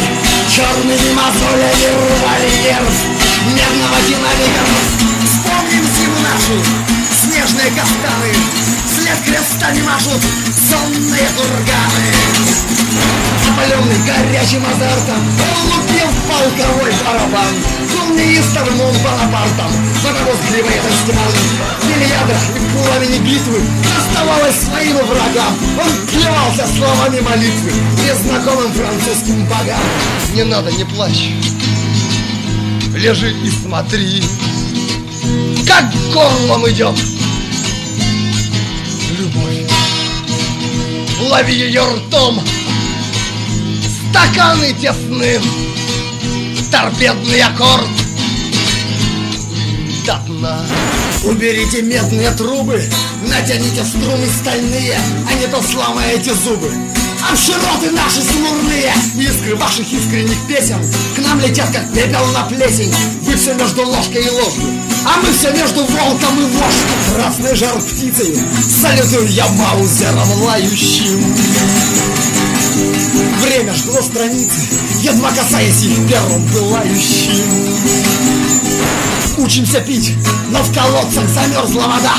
черными 0.50 1.14
мозолями 1.14 1.88
рвали 1.96 2.50
нерв 2.64 2.94
Медного 3.46 3.98
динамика. 4.08 4.64
Вспомним 5.24 5.84
зиму 5.96 6.20
нашу 6.20 6.99
Снежные 7.30 7.70
кафтаны 7.70 8.34
След 8.88 9.20
крестами 9.24 9.82
машут 9.84 10.20
Сонные 10.68 11.30
курганы 11.38 12.10
Опаленный 13.52 13.98
горячим 14.04 14.66
азартом 14.66 15.22
Он 15.46 15.68
лупил 15.68 16.08
в 16.08 16.28
полковой 16.28 16.92
барабан 17.06 17.54
Был 17.94 18.16
неистовым 18.16 18.82
он 18.82 18.96
Бонапартом. 19.04 19.72
Водовозгливый 20.04 20.74
этот 20.74 20.92
стиман 20.92 21.32
Били 21.84 22.10
ядра 22.10 22.36
и 22.56 22.84
пламени 22.84 23.20
битвы 23.20 23.62
Оставалось 23.96 24.62
своим 24.62 24.98
врагам. 24.98 25.54
Он 25.80 26.08
плевался 26.08 26.66
словами 26.76 27.20
молитвы 27.20 27.72
Незнакомым 28.08 28.74
французским 28.74 29.46
богам. 29.46 29.84
Не 30.34 30.46
надо, 30.46 30.72
не 30.72 30.84
плачь. 30.84 31.30
Лежи 32.96 33.32
и 33.32 33.52
смотри 33.52 34.24
Как 35.68 35.94
горлом 36.12 36.68
идет 36.68 36.96
Лови 41.20 41.54
ее 41.54 41.82
ртом. 41.82 42.42
Стаканы 44.10 44.74
тесны. 44.74 45.40
Торпедный 46.72 47.42
аккорд. 47.42 47.88
До 50.06 50.16
дна. 50.28 50.66
Уберите 51.24 51.82
медные 51.82 52.32
трубы 52.32 52.82
Натяните 53.28 53.84
струны 53.84 54.26
стальные 54.26 54.98
А 55.30 55.34
не 55.34 55.48
то 55.48 55.62
сломаете 55.62 56.34
зубы 56.34 56.72
Обшироты 57.28 57.92
наши 57.92 58.22
смурные. 58.22 58.94
Искры 59.16 59.56
ваших 59.56 59.92
искренних 59.92 60.38
песен 60.48 60.80
К 61.16 61.20
нам 61.20 61.40
летят, 61.40 61.70
как 61.72 61.92
пепел 61.94 62.26
на 62.28 62.44
плесень. 62.44 62.94
Вы 63.24 63.36
все 63.36 63.54
между 63.54 63.86
ложкой 63.86 64.24
и 64.24 64.30
ложью 64.30 64.64
А 65.06 65.20
мы 65.22 65.32
все 65.34 65.52
между 65.52 65.84
волком 65.86 66.40
и 66.40 66.46
вошкой 66.46 67.16
Красный 67.16 67.56
жар 67.56 67.78
птицей 67.82 68.38
Салютую 68.82 69.28
я 69.28 69.48
маузером 69.48 70.32
лающим. 70.44 71.36
Время 73.42 73.74
жгло 73.74 74.02
страницы 74.02 74.62
Едва 75.02 75.32
касаясь 75.32 75.84
их 75.84 76.08
первым 76.08 76.48
пылающим. 76.50 77.70
Учимся 79.38 79.80
пить, 79.82 80.14
но 80.52 80.62
в 80.62 80.74
колодцах 80.74 81.28
замерзла 81.30 81.84
вода 81.84 82.16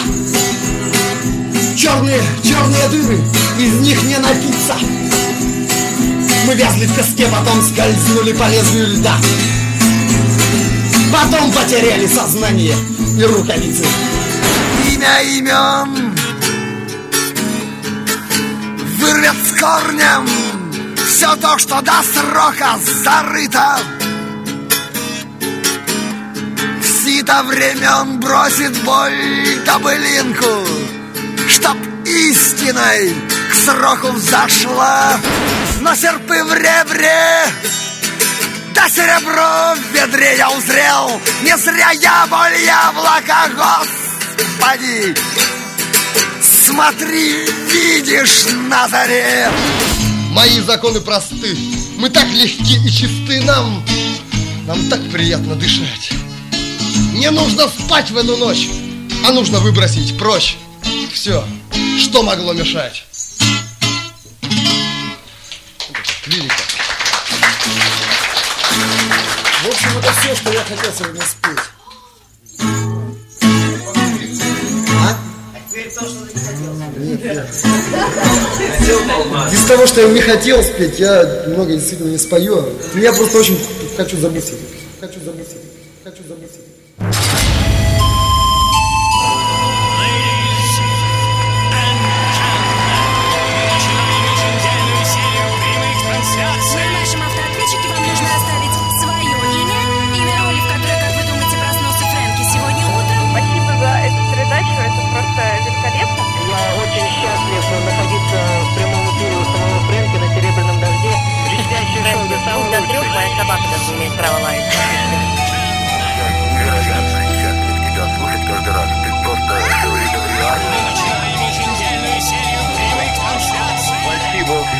Черные, 1.80 2.22
черные 2.44 2.88
дыры, 2.90 3.18
из 3.58 3.72
них 3.80 4.02
не 4.02 4.18
напиться. 4.18 4.76
Мы 6.46 6.54
вязли 6.54 6.84
в 6.84 6.94
песке, 6.94 7.26
потом 7.28 7.62
скользнули 7.62 8.34
по 8.34 8.46
лезвию 8.50 8.98
льда. 8.98 9.16
Потом 11.10 11.50
потеряли 11.50 12.06
сознание 12.06 12.76
и 13.18 13.22
рукавицы. 13.24 13.86
Имя 14.90 15.22
имен 15.22 16.14
Вырвет 18.98 19.36
с 19.46 19.58
корнем 19.58 20.28
Все 21.08 21.34
то, 21.36 21.56
что 21.56 21.80
до 21.80 22.02
срока 22.02 22.78
зарыто. 23.02 23.78
Сито 26.82 27.42
времен 27.44 28.20
бросит 28.20 28.76
боль 28.84 29.64
кобылинку 29.64 30.79
Чтоб 31.60 31.76
истиной 32.06 33.14
к 33.50 33.54
сроку 33.54 34.12
взошла. 34.12 35.20
Но 35.80 35.94
серпы 35.94 36.42
в 36.44 36.54
ребре 36.54 37.46
да 38.80 38.88
серебро 38.88 39.74
в 39.74 39.94
ведре 39.94 40.36
я 40.38 40.50
узрел. 40.50 41.20
Не 41.42 41.56
зря 41.58 41.90
я 41.90 42.26
боль 42.28 42.56
яблока, 42.64 43.50
Господи 43.54 45.14
Смотри, 46.42 47.46
видишь 47.70 48.46
на 48.68 48.88
заре. 48.88 49.50
Мои 50.30 50.60
законы 50.60 51.00
просты 51.00 51.56
Мы 51.98 52.08
так 52.08 52.26
легки 52.28 52.76
и 52.76 52.90
чисты 52.90 53.42
Нам, 53.44 53.84
нам 54.66 54.88
так 54.88 55.00
приятно 55.10 55.56
дышать. 55.56 56.12
Не 57.12 57.30
нужно 57.30 57.68
спать 57.68 58.10
в 58.10 58.16
эту 58.16 58.36
ночь 58.36 58.68
А 59.26 59.32
нужно 59.32 59.58
выбросить 59.58 60.16
прочь 60.16 60.56
Все, 61.12 61.44
что 61.98 62.22
могло 62.22 62.52
мешать 62.52 63.04
Лирика 66.26 66.54
В 69.62 69.68
общем, 69.68 69.98
это 69.98 70.12
все, 70.20 70.36
что 70.36 70.52
я 70.52 70.60
хотел 70.64 70.92
сегодня 70.96 71.22
спеть 71.22 71.58
Нет, 76.96 77.24
нет. 77.24 77.46
Из 79.52 79.64
того, 79.66 79.86
что 79.86 80.02
я 80.02 80.08
не 80.08 80.20
хотел 80.20 80.62
спеть, 80.62 80.98
я 80.98 81.44
много 81.46 81.72
действительно 81.72 82.10
не 82.10 82.18
спою. 82.18 82.64
Но 82.94 83.00
я 83.00 83.12
просто 83.12 83.38
очень 83.38 83.58
хочу 83.96 84.16
забыть. 84.18 84.52
Хочу 85.00 85.20
забыть. 85.20 85.48
Хочу 86.04 86.22
забыть 86.28 86.50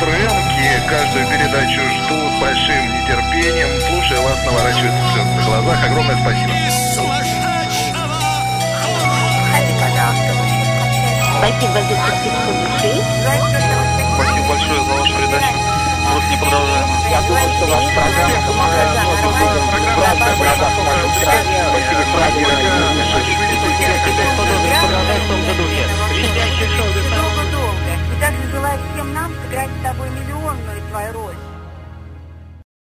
Фрэнки. 0.01 0.65
Каждую 0.89 1.27
передачу 1.27 1.79
жду 1.79 2.17
с 2.17 2.41
большим 2.41 2.89
нетерпением. 2.89 3.69
Слушая 3.85 4.19
вас, 4.21 4.43
наворачиваются 4.45 4.97
слезы 5.13 5.29
на 5.29 5.43
глазах. 5.45 5.85
Огромное 5.85 6.17
спасибо. 6.17 6.53
Спасибо 11.37 11.77
за 11.85 11.95
частичку 12.01 12.49
души. 12.49 12.93
Спасибо 14.17 14.47
большое 14.49 14.81
за 14.81 14.89
вашу 14.89 15.13
передачу. 15.13 15.53
Просто 16.09 16.29
неподражаемо. 16.31 16.93
Я 17.11 17.21
думаю, 17.21 17.49
что 17.53 17.65
ваша 17.69 17.89
программа 17.93 18.41
помогает 18.47 18.89
многим 19.05 19.33
людям 19.37 19.61
в 19.61 19.77
стране. 21.21 21.61
Спасибо, 21.69 22.01
подобие 24.35 24.73
продолжать 24.81 25.21
в 25.21 25.27
том 25.29 25.39
же 25.45 25.53
духе. 25.61 25.85
Шоу 26.75 27.60
также 28.21 28.47
желаю 28.51 28.79
всем 28.93 29.13
нам 29.15 29.31
сыграть 29.43 29.69
с 29.79 29.83
тобой 29.83 30.07
миллионную 30.11 30.79
твою 30.89 31.13
роль. 31.13 31.50